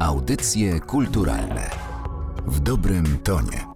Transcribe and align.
Audycje 0.00 0.80
kulturalne 0.80 1.70
w 2.46 2.60
dobrym 2.60 3.18
tonie. 3.24 3.66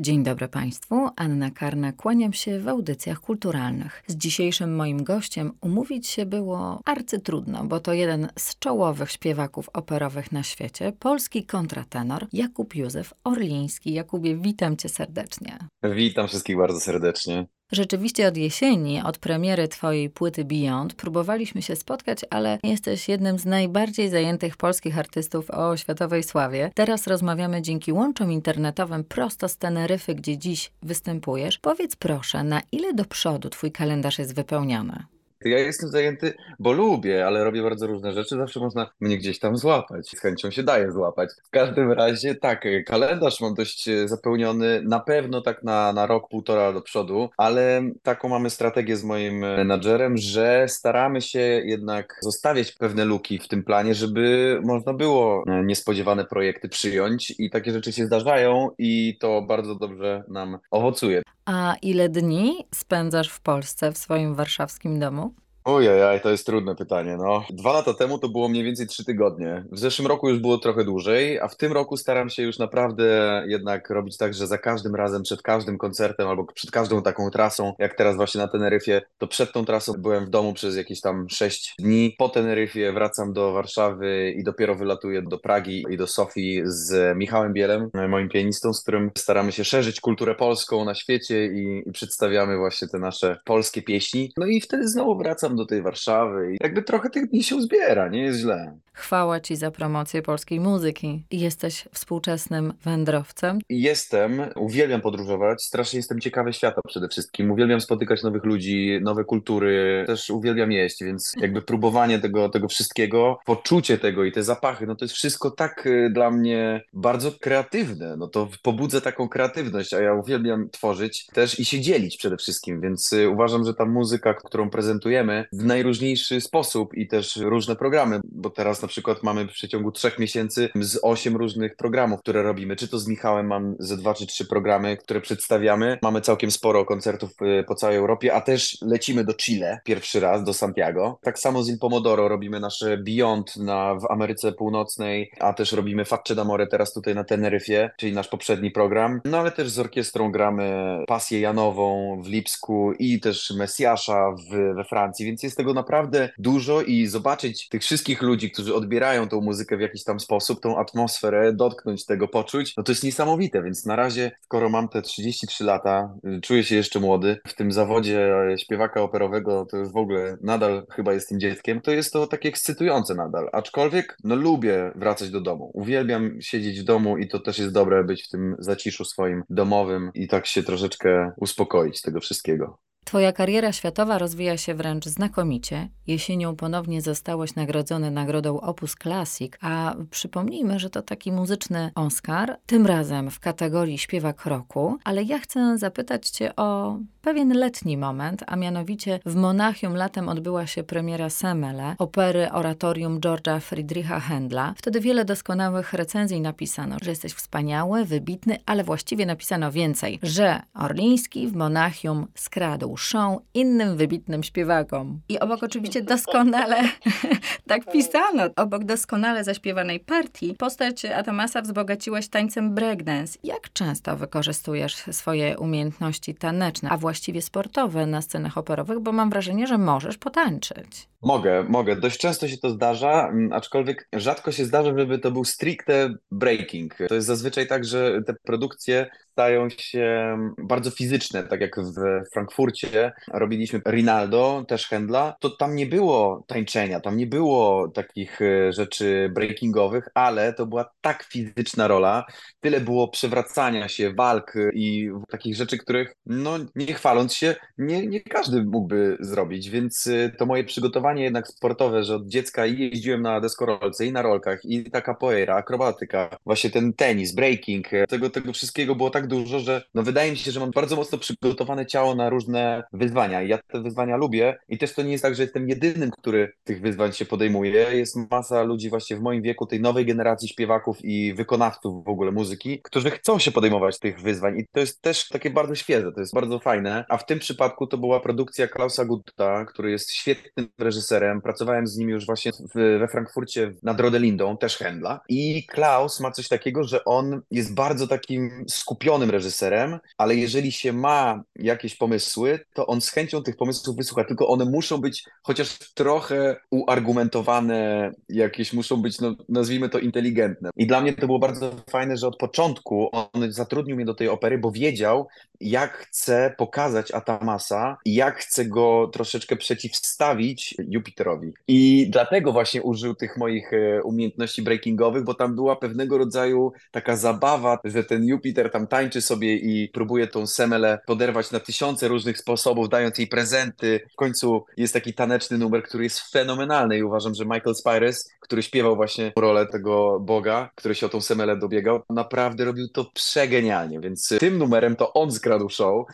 Dzień 0.00 0.22
dobry 0.22 0.48
Państwu, 0.48 1.08
Anna 1.16 1.50
Karna, 1.50 1.92
kłaniam 1.92 2.32
się 2.32 2.60
w 2.60 2.68
audycjach 2.68 3.20
kulturalnych. 3.20 4.02
Z 4.06 4.16
dzisiejszym 4.16 4.76
moim 4.76 5.04
gościem 5.04 5.52
umówić 5.60 6.06
się 6.06 6.26
było 6.26 6.80
arcytrudno, 6.84 7.64
bo 7.64 7.80
to 7.80 7.92
jeden 7.92 8.28
z 8.38 8.58
czołowych 8.58 9.10
śpiewaków 9.10 9.68
operowych 9.72 10.32
na 10.32 10.42
świecie, 10.42 10.92
polski 10.98 11.46
kontratenor 11.46 12.26
Jakub 12.32 12.74
Józef 12.74 13.14
Orliński. 13.24 13.92
Jakubie, 13.92 14.36
witam 14.36 14.76
Cię 14.76 14.88
serdecznie. 14.88 15.58
Witam 15.82 16.28
wszystkich 16.28 16.56
bardzo 16.56 16.80
serdecznie. 16.80 17.46
Rzeczywiście 17.72 18.28
od 18.28 18.36
jesieni, 18.36 19.02
od 19.02 19.18
premiery 19.18 19.68
Twojej 19.68 20.10
płyty 20.10 20.44
Beyond, 20.44 20.94
próbowaliśmy 20.94 21.62
się 21.62 21.76
spotkać, 21.76 22.18
ale 22.30 22.58
jesteś 22.62 23.08
jednym 23.08 23.38
z 23.38 23.44
najbardziej 23.44 24.10
zajętych 24.10 24.56
polskich 24.56 24.98
artystów 24.98 25.50
o 25.50 25.76
światowej 25.76 26.22
sławie. 26.22 26.70
Teraz 26.74 27.06
rozmawiamy 27.06 27.62
dzięki 27.62 27.92
łączom 27.92 28.32
internetowym 28.32 29.04
prosto 29.04 29.48
z 29.48 29.56
Teneryfy, 29.56 30.14
gdzie 30.14 30.38
dziś 30.38 30.72
występujesz. 30.82 31.58
Powiedz 31.58 31.96
proszę, 31.96 32.44
na 32.44 32.60
ile 32.72 32.94
do 32.94 33.04
przodu 33.04 33.50
Twój 33.50 33.72
kalendarz 33.72 34.18
jest 34.18 34.34
wypełniony? 34.34 35.04
Ja 35.44 35.58
jestem 35.58 35.88
zajęty, 35.88 36.34
bo 36.58 36.72
lubię, 36.72 37.26
ale 37.26 37.44
robię 37.44 37.62
bardzo 37.62 37.86
różne 37.86 38.12
rzeczy. 38.12 38.36
Zawsze 38.36 38.60
można 38.60 38.90
mnie 39.00 39.18
gdzieś 39.18 39.38
tam 39.38 39.56
złapać. 39.56 40.08
Z 40.08 40.20
chęcią 40.20 40.50
się 40.50 40.62
daje 40.62 40.92
złapać. 40.92 41.30
W 41.44 41.50
każdym 41.50 41.92
razie 41.92 42.34
tak, 42.34 42.64
kalendarz 42.86 43.40
mam 43.40 43.54
dość 43.54 43.88
e, 43.88 44.08
zapełniony, 44.08 44.82
na 44.82 45.00
pewno 45.00 45.40
tak 45.40 45.62
na, 45.62 45.92
na 45.92 46.06
rok, 46.06 46.28
półtora 46.28 46.72
do 46.72 46.80
przodu, 46.80 47.28
ale 47.36 47.82
taką 48.02 48.28
mamy 48.28 48.50
strategię 48.50 48.96
z 48.96 49.04
moim 49.04 49.38
menadżerem, 49.38 50.16
że 50.16 50.64
staramy 50.68 51.20
się 51.20 51.38
jednak 51.64 52.18
zostawiać 52.22 52.72
pewne 52.72 53.04
luki 53.04 53.38
w 53.38 53.48
tym 53.48 53.64
planie, 53.64 53.94
żeby 53.94 54.60
można 54.64 54.92
było 54.92 55.44
e, 55.46 55.64
niespodziewane 55.64 56.24
projekty 56.24 56.68
przyjąć 56.68 57.34
i 57.38 57.50
takie 57.50 57.72
rzeczy 57.72 57.92
się 57.92 58.06
zdarzają 58.06 58.70
i 58.78 59.16
to 59.20 59.42
bardzo 59.42 59.74
dobrze 59.74 60.24
nam 60.28 60.58
owocuje. 60.70 61.22
A 61.46 61.76
ile 61.82 62.08
dni 62.08 62.66
spędzasz 62.74 63.28
w 63.28 63.40
Polsce, 63.40 63.92
w 63.92 63.98
swoim 63.98 64.34
warszawskim 64.34 64.98
domu? 64.98 65.34
Ojej, 65.66 66.20
to 66.20 66.30
jest 66.30 66.46
trudne 66.46 66.74
pytanie. 66.76 67.16
No, 67.16 67.44
dwa 67.50 67.72
lata 67.72 67.94
temu 67.94 68.18
to 68.18 68.28
było 68.28 68.48
mniej 68.48 68.64
więcej 68.64 68.86
trzy 68.86 69.04
tygodnie. 69.04 69.64
W 69.72 69.78
zeszłym 69.78 70.08
roku 70.08 70.28
już 70.28 70.38
było 70.38 70.58
trochę 70.58 70.84
dłużej, 70.84 71.40
a 71.40 71.48
w 71.48 71.56
tym 71.56 71.72
roku 71.72 71.96
staram 71.96 72.30
się 72.30 72.42
już 72.42 72.58
naprawdę 72.58 73.04
jednak 73.46 73.90
robić 73.90 74.16
tak, 74.16 74.34
że 74.34 74.46
za 74.46 74.58
każdym 74.58 74.94
razem, 74.94 75.22
przed 75.22 75.42
każdym 75.42 75.78
koncertem 75.78 76.28
albo 76.28 76.44
przed 76.44 76.70
każdą 76.70 77.02
taką 77.02 77.30
trasą, 77.30 77.72
jak 77.78 77.94
teraz 77.94 78.16
właśnie 78.16 78.40
na 78.40 78.48
Teneryfie, 78.48 79.02
to 79.18 79.26
przed 79.26 79.52
tą 79.52 79.64
trasą 79.64 79.92
byłem 79.98 80.26
w 80.26 80.30
domu 80.30 80.52
przez 80.52 80.76
jakieś 80.76 81.00
tam 81.00 81.28
sześć 81.28 81.74
dni. 81.78 82.14
Po 82.18 82.28
Teneryfie 82.28 82.92
wracam 82.92 83.32
do 83.32 83.52
Warszawy 83.52 84.34
i 84.36 84.44
dopiero 84.44 84.74
wylatuję 84.74 85.22
do 85.22 85.38
Pragi 85.38 85.84
i 85.90 85.96
do 85.96 86.06
Sofii 86.06 86.62
z 86.64 87.16
Michałem 87.16 87.52
Bielem, 87.52 87.90
moim 88.08 88.28
pianistą, 88.28 88.74
z 88.74 88.82
którym 88.82 89.10
staramy 89.18 89.52
się 89.52 89.64
szerzyć 89.64 90.00
kulturę 90.00 90.34
polską 90.34 90.84
na 90.84 90.94
świecie 90.94 91.46
i, 91.46 91.82
i 91.88 91.92
przedstawiamy 91.92 92.56
właśnie 92.56 92.88
te 92.88 92.98
nasze 92.98 93.38
polskie 93.44 93.82
pieśni. 93.82 94.32
No 94.36 94.46
i 94.46 94.60
wtedy 94.60 94.88
znowu 94.88 95.18
wracam 95.18 95.53
do 95.56 95.66
tej 95.66 95.82
Warszawy 95.82 96.52
i 96.52 96.56
jakby 96.60 96.82
trochę 96.82 97.10
tych 97.10 97.30
dni 97.30 97.42
się 97.42 97.56
uzbiera, 97.56 98.08
nie 98.08 98.22
jest 98.22 98.38
źle. 98.40 98.78
Chwała 98.96 99.40
Ci 99.40 99.56
za 99.56 99.70
promocję 99.70 100.22
polskiej 100.22 100.60
muzyki. 100.60 101.24
Jesteś 101.30 101.88
współczesnym 101.92 102.72
wędrowcem. 102.84 103.58
Jestem, 103.68 104.42
uwielbiam 104.56 105.00
podróżować, 105.00 105.62
strasznie 105.62 105.96
jestem 105.96 106.20
ciekawy 106.20 106.52
świata 106.52 106.80
przede 106.86 107.08
wszystkim. 107.08 107.50
Uwielbiam 107.50 107.80
spotykać 107.80 108.22
nowych 108.22 108.44
ludzi, 108.44 108.98
nowe 109.02 109.24
kultury, 109.24 110.04
też 110.06 110.30
uwielbiam 110.30 110.72
jeść, 110.72 111.04
więc 111.04 111.32
jakby 111.40 111.62
próbowanie 111.62 112.18
tego, 112.18 112.48
tego 112.48 112.68
wszystkiego, 112.68 113.38
poczucie 113.44 113.98
tego 113.98 114.24
i 114.24 114.32
te 114.32 114.42
zapachy, 114.42 114.86
no 114.86 114.94
to 114.96 115.04
jest 115.04 115.14
wszystko 115.14 115.50
tak 115.50 115.86
y, 115.86 116.10
dla 116.10 116.30
mnie 116.30 116.84
bardzo 116.92 117.32
kreatywne. 117.32 118.16
No 118.16 118.28
to 118.28 118.48
pobudza 118.62 119.00
taką 119.00 119.28
kreatywność, 119.28 119.94
a 119.94 120.00
ja 120.00 120.14
uwielbiam 120.14 120.70
tworzyć 120.70 121.26
też 121.26 121.60
i 121.60 121.64
się 121.64 121.80
dzielić 121.80 122.16
przede 122.16 122.36
wszystkim, 122.36 122.80
więc 122.80 123.12
y, 123.12 123.28
uważam, 123.28 123.64
że 123.64 123.74
ta 123.74 123.84
muzyka, 123.84 124.34
którą 124.34 124.70
prezentujemy, 124.70 125.43
w 125.52 125.64
najróżniejszy 125.64 126.40
sposób 126.40 126.94
i 126.94 127.08
też 127.08 127.36
różne 127.36 127.76
programy, 127.76 128.20
bo 128.24 128.50
teraz 128.50 128.82
na 128.82 128.88
przykład 128.88 129.22
mamy 129.22 129.48
w 129.48 129.52
przeciągu 129.52 129.92
trzech 129.92 130.18
miesięcy 130.18 130.68
z 130.80 130.98
osiem 131.02 131.36
różnych 131.36 131.76
programów, 131.76 132.20
które 132.20 132.42
robimy. 132.42 132.76
Czy 132.76 132.88
to 132.88 132.98
z 132.98 133.08
Michałem 133.08 133.46
mam 133.46 133.76
ze 133.78 133.96
dwa 133.96 134.14
czy 134.14 134.26
trzy 134.26 134.46
programy, 134.46 134.96
które 134.96 135.20
przedstawiamy. 135.20 135.98
Mamy 136.02 136.20
całkiem 136.20 136.50
sporo 136.50 136.84
koncertów 136.84 137.30
y, 137.42 137.64
po 137.64 137.74
całej 137.74 137.96
Europie, 137.96 138.34
a 138.34 138.40
też 138.40 138.78
lecimy 138.82 139.24
do 139.24 139.34
Chile 139.34 139.80
pierwszy 139.84 140.20
raz, 140.20 140.44
do 140.44 140.54
Santiago. 140.54 141.18
Tak 141.22 141.38
samo 141.38 141.62
z 141.62 141.68
Il 141.68 141.78
Pomodoro 141.78 142.28
robimy 142.28 142.60
nasze 142.60 142.98
Beyond 142.98 143.56
na, 143.56 143.94
w 143.94 144.10
Ameryce 144.10 144.52
Północnej, 144.52 145.30
a 145.40 145.52
też 145.52 145.72
robimy 145.72 146.04
Facce 146.04 146.34
d'Amore 146.34 146.66
teraz 146.70 146.92
tutaj 146.92 147.14
na 147.14 147.24
Teneryfie, 147.24 147.90
czyli 147.96 148.12
nasz 148.12 148.28
poprzedni 148.28 148.70
program. 148.70 149.20
No 149.24 149.38
ale 149.38 149.50
też 149.50 149.70
z 149.70 149.78
orkiestrą 149.78 150.32
gramy 150.32 150.98
Pasję 151.06 151.40
Janową 151.40 152.20
w 152.22 152.26
Lipsku 152.26 152.92
i 152.98 153.20
też 153.20 153.50
Mesjasza 153.50 154.34
w, 154.50 154.74
we 154.74 154.84
Francji, 154.84 155.26
więc 155.34 155.42
jest 155.42 155.56
tego 155.56 155.74
naprawdę 155.74 156.30
dużo 156.38 156.82
i 156.82 157.06
zobaczyć 157.06 157.68
tych 157.68 157.82
wszystkich 157.82 158.22
ludzi, 158.22 158.50
którzy 158.50 158.74
odbierają 158.74 159.28
tą 159.28 159.40
muzykę 159.40 159.76
w 159.76 159.80
jakiś 159.80 160.04
tam 160.04 160.20
sposób, 160.20 160.60
tą 160.60 160.78
atmosferę, 160.78 161.52
dotknąć 161.52 162.06
tego, 162.06 162.28
poczuć, 162.28 162.76
no 162.76 162.82
to 162.82 162.92
jest 162.92 163.04
niesamowite, 163.04 163.62
więc 163.62 163.86
na 163.86 163.96
razie, 163.96 164.30
skoro 164.40 164.68
mam 164.68 164.88
te 164.88 165.02
33 165.02 165.64
lata, 165.64 166.14
czuję 166.42 166.64
się 166.64 166.76
jeszcze 166.76 167.00
młody, 167.00 167.40
w 167.46 167.54
tym 167.54 167.72
zawodzie 167.72 168.30
śpiewaka 168.56 169.02
operowego 169.02 169.66
to 169.70 169.76
już 169.76 169.88
w 169.88 169.96
ogóle 169.96 170.36
nadal 170.40 170.86
chyba 170.90 171.12
jestem 171.12 171.40
dzieckiem, 171.40 171.80
to 171.80 171.90
jest 171.90 172.12
to 172.12 172.26
takie 172.26 172.48
ekscytujące 172.48 173.14
nadal, 173.14 173.48
aczkolwiek 173.52 174.16
no 174.24 174.36
lubię 174.36 174.92
wracać 174.94 175.30
do 175.30 175.40
domu, 175.40 175.70
uwielbiam 175.74 176.40
siedzieć 176.40 176.80
w 176.80 176.84
domu 176.84 177.18
i 177.18 177.28
to 177.28 177.38
też 177.38 177.58
jest 177.58 177.72
dobre 177.72 178.04
być 178.04 178.24
w 178.24 178.28
tym 178.28 178.56
zaciszu 178.58 179.04
swoim 179.04 179.42
domowym 179.50 180.10
i 180.14 180.28
tak 180.28 180.46
się 180.46 180.62
troszeczkę 180.62 181.32
uspokoić 181.36 182.02
tego 182.02 182.20
wszystkiego. 182.20 182.78
Twoja 183.04 183.32
kariera 183.32 183.72
światowa 183.72 184.18
rozwija 184.18 184.56
się 184.56 184.74
wręcz 184.74 185.04
znakomicie. 185.04 185.88
Jesienią 186.06 186.56
ponownie 186.56 187.02
zostałeś 187.02 187.54
nagrodzony 187.54 188.10
nagrodą 188.10 188.60
Opus 188.60 188.94
Classic, 189.02 189.52
a 189.60 189.94
przypomnijmy, 190.10 190.78
że 190.78 190.90
to 190.90 191.02
taki 191.02 191.32
muzyczny 191.32 191.90
Oscar, 191.94 192.56
tym 192.66 192.86
razem 192.86 193.30
w 193.30 193.40
kategorii 193.40 193.98
śpiewak 193.98 194.46
roku, 194.46 194.98
ale 195.04 195.22
ja 195.22 195.38
chcę 195.38 195.78
zapytać 195.78 196.30
cię 196.30 196.56
o 196.56 196.98
pewien 197.24 197.52
letni 197.58 197.96
moment, 197.96 198.44
a 198.46 198.56
mianowicie 198.56 199.20
w 199.26 199.34
Monachium 199.34 199.96
latem 199.96 200.28
odbyła 200.28 200.66
się 200.66 200.82
premiera 200.82 201.30
Semele, 201.30 201.94
opery 201.98 202.52
oratorium 202.52 203.20
George'a 203.20 203.60
Friedricha 203.60 204.20
Händla. 204.20 204.72
Wtedy 204.76 205.00
wiele 205.00 205.24
doskonałych 205.24 205.92
recenzji 205.92 206.40
napisano, 206.40 206.96
że 207.02 207.10
jesteś 207.10 207.32
wspaniały, 207.32 208.04
wybitny, 208.04 208.58
ale 208.66 208.84
właściwie 208.84 209.26
napisano 209.26 209.72
więcej, 209.72 210.18
że 210.22 210.60
Orliński 210.74 211.46
w 211.46 211.56
Monachium 211.56 212.26
skradł 212.34 212.96
show 212.96 213.38
innym 213.54 213.96
wybitnym 213.96 214.42
śpiewakom. 214.42 215.20
I 215.28 215.38
obok 215.40 215.62
oczywiście 215.62 216.02
doskonale, 216.02 216.76
tak 217.68 217.92
pisano, 217.92 218.42
obok 218.56 218.84
doskonale 218.84 219.44
zaśpiewanej 219.44 220.00
partii, 220.00 220.54
postać 220.54 221.04
Atomasa 221.04 221.62
wzbogaciłaś 221.62 222.28
tańcem 222.28 222.74
breakdance. 222.74 223.38
Jak 223.44 223.72
często 223.72 224.16
wykorzystujesz 224.16 224.94
swoje 224.94 225.58
umiejętności 225.58 226.34
taneczne, 226.34 226.90
a 226.90 226.96
właściwie 227.14 227.42
sportowe 227.42 228.06
na 228.06 228.22
scenach 228.22 228.58
operowych, 228.58 229.00
bo 229.00 229.12
mam 229.12 229.30
wrażenie, 229.30 229.66
że 229.66 229.78
możesz 229.78 230.18
potańczyć. 230.18 231.08
Mogę, 231.22 231.64
mogę. 231.68 231.96
Dość 231.96 232.18
często 232.18 232.48
się 232.48 232.58
to 232.58 232.70
zdarza, 232.70 233.32
aczkolwiek 233.52 234.08
rzadko 234.12 234.52
się 234.52 234.64
zdarza, 234.64 234.98
żeby 234.98 235.18
to 235.18 235.30
był 235.30 235.44
stricte 235.44 236.14
breaking. 236.30 236.94
To 237.08 237.14
jest 237.14 237.26
zazwyczaj 237.26 237.66
tak, 237.66 237.84
że 237.84 238.22
te 238.26 238.34
produkcje 238.34 239.06
stają 239.34 239.68
się 239.70 240.38
bardzo 240.58 240.90
fizyczne, 240.90 241.42
tak 241.42 241.60
jak 241.60 241.80
w 241.80 242.30
Frankfurcie. 242.32 243.12
Robiliśmy 243.32 243.80
Rinaldo, 243.88 244.64
też 244.68 244.88
Händla, 244.88 245.32
to 245.40 245.50
tam 245.50 245.74
nie 245.76 245.86
było 245.86 246.44
tańczenia, 246.46 247.00
tam 247.00 247.16
nie 247.16 247.26
było 247.26 247.88
takich 247.88 248.42
e, 248.42 248.72
rzeczy 248.72 249.30
breakingowych, 249.34 250.08
ale 250.14 250.52
to 250.52 250.66
była 250.66 250.90
tak 251.00 251.22
fizyczna 251.22 251.88
rola, 251.88 252.24
tyle 252.60 252.80
było 252.80 253.08
przewracania 253.08 253.88
się, 253.88 254.12
walk 254.12 254.54
i 254.74 255.10
takich 255.30 255.56
rzeczy, 255.56 255.78
których 255.78 256.14
no 256.26 256.58
nie 256.74 256.94
chwaląc 256.94 257.34
się, 257.34 257.54
nie, 257.78 258.06
nie 258.06 258.20
każdy 258.20 258.64
mógłby 258.64 259.16
zrobić, 259.20 259.70
więc 259.70 260.06
e, 260.06 260.30
to 260.30 260.46
moje 260.46 260.64
przygotowanie 260.64 261.22
jednak 261.22 261.48
sportowe, 261.48 262.04
że 262.04 262.16
od 262.16 262.28
dziecka 262.28 262.66
jeździłem 262.66 263.22
na 263.22 263.40
deskorolce 263.40 264.06
i 264.06 264.12
na 264.12 264.22
rolkach 264.22 264.64
i 264.64 264.90
taka 264.90 265.14
capoeira, 265.14 265.56
akrobatyka, 265.56 266.36
właśnie 266.46 266.70
ten 266.70 266.92
tenis, 266.92 267.34
breaking, 267.34 267.94
e, 267.94 268.06
tego, 268.06 268.30
tego 268.30 268.52
wszystkiego 268.52 268.94
było 268.94 269.10
tak 269.10 269.23
tak 269.24 269.30
dużo, 269.30 269.60
że 269.60 269.82
no 269.94 270.02
wydaje 270.02 270.30
mi 270.30 270.36
się, 270.36 270.50
że 270.50 270.60
mam 270.60 270.70
bardzo 270.70 270.96
mocno 270.96 271.18
przygotowane 271.18 271.86
ciało 271.86 272.14
na 272.14 272.30
różne 272.30 272.84
wyzwania. 272.92 273.42
I 273.42 273.48
ja 273.48 273.58
te 273.58 273.82
wyzwania 273.82 274.16
lubię 274.16 274.56
i 274.68 274.78
też 274.78 274.94
to 274.94 275.02
nie 275.02 275.12
jest 275.12 275.24
tak, 275.24 275.34
że 275.34 275.42
jestem 275.42 275.68
jedynym, 275.68 276.10
który 276.10 276.52
tych 276.64 276.80
wyzwań 276.80 277.12
się 277.12 277.24
podejmuje. 277.24 277.86
Jest 277.92 278.16
masa 278.30 278.62
ludzi 278.62 278.90
właśnie 278.90 279.16
w 279.16 279.20
moim 279.20 279.42
wieku, 279.42 279.66
tej 279.66 279.80
nowej 279.80 280.06
generacji 280.06 280.48
śpiewaków 280.48 280.98
i 281.04 281.34
wykonawców 281.34 282.04
w 282.04 282.08
ogóle 282.08 282.32
muzyki, 282.32 282.80
którzy 282.82 283.10
chcą 283.10 283.38
się 283.38 283.52
podejmować 283.52 283.98
tych 283.98 284.20
wyzwań 284.20 284.58
i 284.58 284.66
to 284.72 284.80
jest 284.80 285.02
też 285.02 285.28
takie 285.28 285.50
bardzo 285.50 285.74
świeże, 285.74 286.12
to 286.12 286.20
jest 286.20 286.34
bardzo 286.34 286.58
fajne. 286.58 287.04
A 287.08 287.16
w 287.16 287.26
tym 287.26 287.38
przypadku 287.38 287.86
to 287.86 287.98
była 287.98 288.20
produkcja 288.20 288.68
Klausa 288.68 289.04
Gutta, 289.04 289.64
który 289.64 289.90
jest 289.90 290.12
świetnym 290.12 290.68
reżyserem. 290.78 291.40
Pracowałem 291.40 291.86
z 291.86 291.96
nim 291.96 292.08
już 292.08 292.26
właśnie 292.26 292.52
w, 292.52 292.98
we 292.98 293.08
Frankfurcie 293.08 293.72
nad 293.82 294.00
Rodelindą, 294.00 294.56
też 294.56 294.78
Händla. 294.78 295.18
I 295.28 295.66
Klaus 295.66 296.20
ma 296.20 296.30
coś 296.30 296.48
takiego, 296.48 296.84
że 296.84 297.04
on 297.04 297.40
jest 297.50 297.74
bardzo 297.74 298.06
takim 298.06 298.64
skupionym 298.68 299.13
reżyserem, 299.22 299.98
ale 300.18 300.34
jeżeli 300.34 300.72
się 300.72 300.92
ma 300.92 301.42
jakieś 301.56 301.96
pomysły, 301.96 302.60
to 302.74 302.86
on 302.86 303.00
z 303.00 303.10
chęcią 303.10 303.42
tych 303.42 303.56
pomysłów 303.56 303.96
wysłucha, 303.96 304.24
tylko 304.24 304.48
one 304.48 304.64
muszą 304.64 304.98
być 304.98 305.24
chociaż 305.42 305.78
trochę 305.94 306.56
uargumentowane, 306.70 308.12
jakieś 308.28 308.72
muszą 308.72 308.96
być, 308.96 309.20
no, 309.20 309.34
nazwijmy 309.48 309.88
to 309.88 309.98
inteligentne. 309.98 310.70
I 310.76 310.86
dla 310.86 311.00
mnie 311.00 311.12
to 311.12 311.26
było 311.26 311.38
bardzo 311.38 311.70
fajne, 311.90 312.16
że 312.16 312.28
od 312.28 312.36
początku 312.36 313.08
on 313.12 313.52
zatrudnił 313.52 313.96
mnie 313.96 314.04
do 314.04 314.14
tej 314.14 314.28
opery, 314.28 314.58
bo 314.58 314.70
wiedział, 314.70 315.28
jak 315.60 315.92
chce 315.98 316.54
pokazać 316.58 317.12
Atamasa 317.12 317.96
i 318.04 318.14
jak 318.14 318.38
chce 318.38 318.64
go 318.64 319.10
troszeczkę 319.12 319.56
przeciwstawić 319.56 320.74
Jupiterowi. 320.88 321.52
I 321.68 322.08
dlatego 322.10 322.52
właśnie 322.52 322.82
użył 322.82 323.14
tych 323.14 323.36
moich 323.36 323.72
e, 323.72 324.02
umiejętności 324.02 324.62
breakingowych, 324.62 325.24
bo 325.24 325.34
tam 325.34 325.54
była 325.54 325.76
pewnego 325.76 326.18
rodzaju 326.18 326.72
taka 326.90 327.16
zabawa, 327.16 327.78
że 327.84 328.04
ten 328.04 328.24
Jupiter 328.24 328.70
tam 328.70 328.86
tańczy 328.86 329.03
sobie 329.12 329.56
i 329.56 329.88
próbuje 329.88 330.26
tą 330.26 330.46
Semelę 330.46 330.98
poderwać 331.06 331.50
na 331.50 331.60
tysiące 331.60 332.08
różnych 332.08 332.38
sposobów, 332.38 332.88
dając 332.88 333.18
jej 333.18 333.26
prezenty. 333.26 334.00
W 334.12 334.16
końcu 334.16 334.64
jest 334.76 334.94
taki 334.94 335.14
taneczny 335.14 335.58
numer, 335.58 335.82
który 335.82 336.04
jest 336.04 336.20
fenomenalny 336.20 336.98
i 336.98 337.02
uważam, 337.02 337.34
że 337.34 337.44
Michael 337.44 337.74
Spires, 337.74 338.30
który 338.44 338.62
śpiewał 338.62 338.96
właśnie 338.96 339.32
rolę 339.36 339.66
tego 339.66 340.20
Boga, 340.20 340.70
który 340.74 340.94
się 340.94 341.06
o 341.06 341.08
tą 341.08 341.20
Semelę 341.20 341.56
dobiegał, 341.56 342.02
naprawdę 342.10 342.64
robił 342.64 342.88
to 342.88 343.04
przegenialnie, 343.14 344.00
więc 344.00 344.28
tym 344.40 344.58
numerem 344.58 344.96
to 344.96 345.12
on 345.12 345.32
skradł 345.32 345.68
show, 345.68 346.06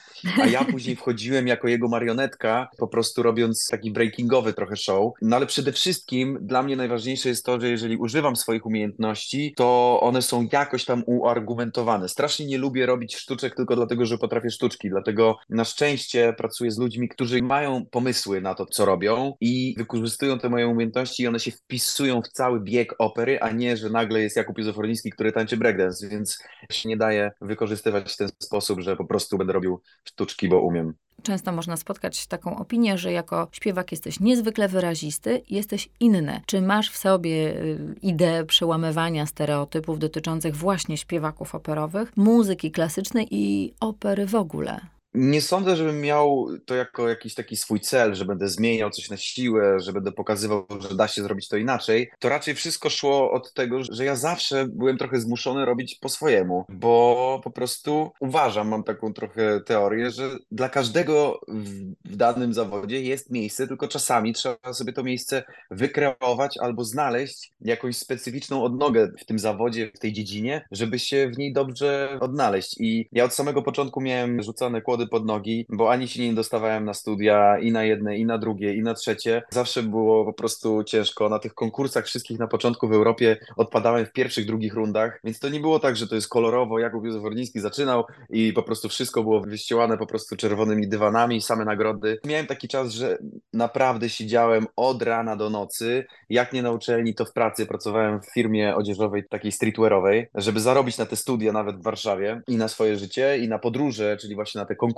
a 0.42 0.46
ja 0.46 0.64
później 0.72 0.96
wchodziłem 0.96 1.46
jako 1.46 1.68
jego 1.68 1.88
marionetka, 1.88 2.68
po 2.78 2.88
prostu 2.88 3.22
robiąc 3.22 3.68
taki 3.70 3.90
breakingowy 3.90 4.52
trochę 4.52 4.76
show. 4.76 5.12
No 5.22 5.36
ale 5.36 5.46
przede 5.46 5.72
wszystkim 5.72 6.38
dla 6.40 6.62
mnie 6.62 6.76
najważniejsze 6.76 7.28
jest 7.28 7.44
to, 7.44 7.60
że 7.60 7.70
jeżeli 7.70 7.96
używam 7.96 8.36
swoich 8.36 8.66
umiejętności, 8.66 9.54
to 9.56 9.98
one 10.02 10.22
są 10.22 10.48
jakoś 10.52 10.84
tam 10.84 11.02
uargumentowane. 11.06 12.08
Strasznie 12.08 12.46
nie 12.46 12.58
lubię 12.58 12.86
robić 12.86 13.16
sztuczek 13.16 13.56
tylko 13.56 13.76
dlatego, 13.76 14.06
że 14.06 14.18
potrafię 14.18 14.50
sztuczki, 14.50 14.90
dlatego 14.90 15.36
na 15.48 15.64
szczęście 15.64 16.34
pracuję 16.38 16.70
z 16.70 16.78
ludźmi, 16.78 17.08
którzy 17.08 17.42
mają 17.42 17.86
pomysły 17.90 18.40
na 18.40 18.54
to, 18.54 18.66
co 18.66 18.84
robią 18.84 19.34
i 19.40 19.74
wykorzystują 19.78 20.38
te 20.38 20.48
moje 20.48 20.68
umiejętności 20.68 21.22
i 21.22 21.26
one 21.26 21.40
się 21.40 21.50
wpisują 21.50 22.19
w 22.22 22.28
cały 22.28 22.60
bieg 22.60 22.94
opery, 22.98 23.40
a 23.40 23.50
nie, 23.50 23.76
że 23.76 23.90
nagle 23.90 24.20
jest 24.20 24.36
Jakub 24.36 24.58
Józefowniński, 24.58 25.10
który 25.10 25.32
tańczy 25.32 25.56
breakdance, 25.56 26.08
więc 26.08 26.42
się 26.72 26.88
nie 26.88 26.96
daje 26.96 27.30
wykorzystywać 27.40 28.12
w 28.12 28.16
ten 28.16 28.28
sposób, 28.38 28.80
że 28.80 28.96
po 28.96 29.04
prostu 29.04 29.38
będę 29.38 29.52
robił 29.52 29.80
sztuczki, 30.04 30.48
bo 30.48 30.60
umiem. 30.60 30.94
Często 31.22 31.52
można 31.52 31.76
spotkać 31.76 32.26
taką 32.26 32.58
opinię, 32.58 32.98
że 32.98 33.12
jako 33.12 33.48
śpiewak 33.52 33.90
jesteś 33.90 34.20
niezwykle 34.20 34.68
wyrazisty, 34.68 35.42
jesteś 35.50 35.88
inny. 36.00 36.40
Czy 36.46 36.60
masz 36.60 36.90
w 36.90 36.96
sobie 36.96 37.30
y, 37.30 37.94
ideę 38.02 38.44
przełamywania 38.44 39.26
stereotypów 39.26 39.98
dotyczących 39.98 40.56
właśnie 40.56 40.96
śpiewaków 40.96 41.54
operowych, 41.54 42.16
muzyki 42.16 42.70
klasycznej 42.70 43.26
i 43.30 43.74
opery 43.80 44.26
w 44.26 44.34
ogóle? 44.34 44.80
Nie 45.14 45.42
sądzę, 45.42 45.76
żebym 45.76 46.00
miał 46.00 46.48
to 46.64 46.74
jako 46.74 47.08
jakiś 47.08 47.34
taki 47.34 47.56
swój 47.56 47.80
cel, 47.80 48.14
że 48.14 48.24
będę 48.24 48.48
zmieniał 48.48 48.90
coś 48.90 49.10
na 49.10 49.16
siłę, 49.16 49.80
że 49.80 49.92
będę 49.92 50.12
pokazywał, 50.12 50.66
że 50.80 50.94
da 50.94 51.08
się 51.08 51.22
zrobić 51.22 51.48
to 51.48 51.56
inaczej. 51.56 52.10
To 52.18 52.28
raczej 52.28 52.54
wszystko 52.54 52.90
szło 52.90 53.32
od 53.32 53.52
tego, 53.52 53.84
że 53.90 54.04
ja 54.04 54.16
zawsze 54.16 54.66
byłem 54.68 54.98
trochę 54.98 55.20
zmuszony 55.20 55.64
robić 55.64 55.94
po 55.94 56.08
swojemu, 56.08 56.64
bo 56.68 57.40
po 57.44 57.50
prostu 57.50 58.10
uważam, 58.20 58.68
mam 58.68 58.84
taką 58.84 59.12
trochę 59.12 59.60
teorię, 59.60 60.10
że 60.10 60.30
dla 60.52 60.68
każdego 60.68 61.40
w, 61.48 62.16
danym 62.16 62.54
zawodzie 62.54 63.02
jest 63.02 63.30
miejsce, 63.30 63.66
tylko 63.66 63.88
czasami 63.88 64.32
trzeba 64.32 64.72
sobie 64.72 64.92
to 64.92 65.02
miejsce 65.02 65.42
wykreować 65.70 66.58
albo 66.58 66.84
znaleźć 66.84 67.52
jakąś 67.60 67.96
specyficzną 67.96 68.64
odnogę 68.64 69.12
w 69.18 69.24
tym 69.24 69.38
zawodzie, 69.38 69.90
w 69.94 69.98
tej 69.98 70.12
dziedzinie, 70.12 70.64
żeby 70.70 70.98
się 70.98 71.30
w 71.34 71.38
niej 71.38 71.52
dobrze 71.52 72.18
odnaleźć. 72.20 72.76
I 72.80 73.08
ja 73.12 73.24
od 73.24 73.34
samego 73.34 73.62
początku 73.62 74.00
miałem 74.00 74.42
rzucane 74.42 74.82
kłody 74.82 74.99
pod 75.06 75.26
nogi, 75.26 75.66
bo 75.68 75.90
ani 75.90 76.08
się 76.08 76.22
nie 76.22 76.34
dostawałem 76.34 76.84
na 76.84 76.94
studia 76.94 77.58
i 77.58 77.72
na 77.72 77.84
jedne, 77.84 78.18
i 78.18 78.26
na 78.26 78.38
drugie, 78.38 78.74
i 78.74 78.82
na 78.82 78.94
trzecie. 78.94 79.42
Zawsze 79.50 79.82
było 79.82 80.24
po 80.24 80.32
prostu 80.32 80.84
ciężko. 80.84 81.28
Na 81.28 81.38
tych 81.38 81.54
konkursach 81.54 82.06
wszystkich 82.06 82.38
na 82.38 82.46
początku 82.46 82.88
w 82.88 82.92
Europie 82.92 83.36
odpadałem 83.56 84.06
w 84.06 84.12
pierwszych, 84.12 84.46
drugich 84.46 84.74
rundach, 84.74 85.20
więc 85.24 85.38
to 85.38 85.48
nie 85.48 85.60
było 85.60 85.78
tak, 85.78 85.96
że 85.96 86.06
to 86.08 86.14
jest 86.14 86.28
kolorowo. 86.28 86.78
Jakub 86.78 87.04
Józef 87.04 87.24
Orliński 87.24 87.60
zaczynał 87.60 88.04
i 88.30 88.52
po 88.52 88.62
prostu 88.62 88.88
wszystko 88.88 89.22
było 89.22 89.40
wyścielane 89.40 89.98
po 89.98 90.06
prostu 90.06 90.36
czerwonymi 90.36 90.88
dywanami, 90.88 91.42
same 91.42 91.64
nagrody. 91.64 92.18
Miałem 92.24 92.46
taki 92.46 92.68
czas, 92.68 92.92
że 92.92 93.18
naprawdę 93.52 94.08
siedziałem 94.08 94.66
od 94.76 95.02
rana 95.02 95.36
do 95.36 95.50
nocy. 95.50 96.04
Jak 96.30 96.52
nie 96.52 96.62
na 96.62 96.70
uczelni, 96.70 97.14
to 97.14 97.24
w 97.24 97.32
pracy. 97.32 97.66
Pracowałem 97.66 98.20
w 98.20 98.32
firmie 98.34 98.76
odzieżowej, 98.76 99.24
takiej 99.28 99.52
streetwearowej, 99.52 100.26
żeby 100.34 100.60
zarobić 100.60 100.98
na 100.98 101.06
te 101.06 101.16
studia 101.16 101.52
nawet 101.52 101.76
w 101.76 101.82
Warszawie 101.82 102.40
i 102.48 102.56
na 102.56 102.68
swoje 102.68 102.96
życie, 102.96 103.38
i 103.38 103.48
na 103.48 103.58
podróże, 103.58 104.16
czyli 104.16 104.34
właśnie 104.34 104.60
na 104.60 104.66
te 104.66 104.76
konkursy, 104.76 104.89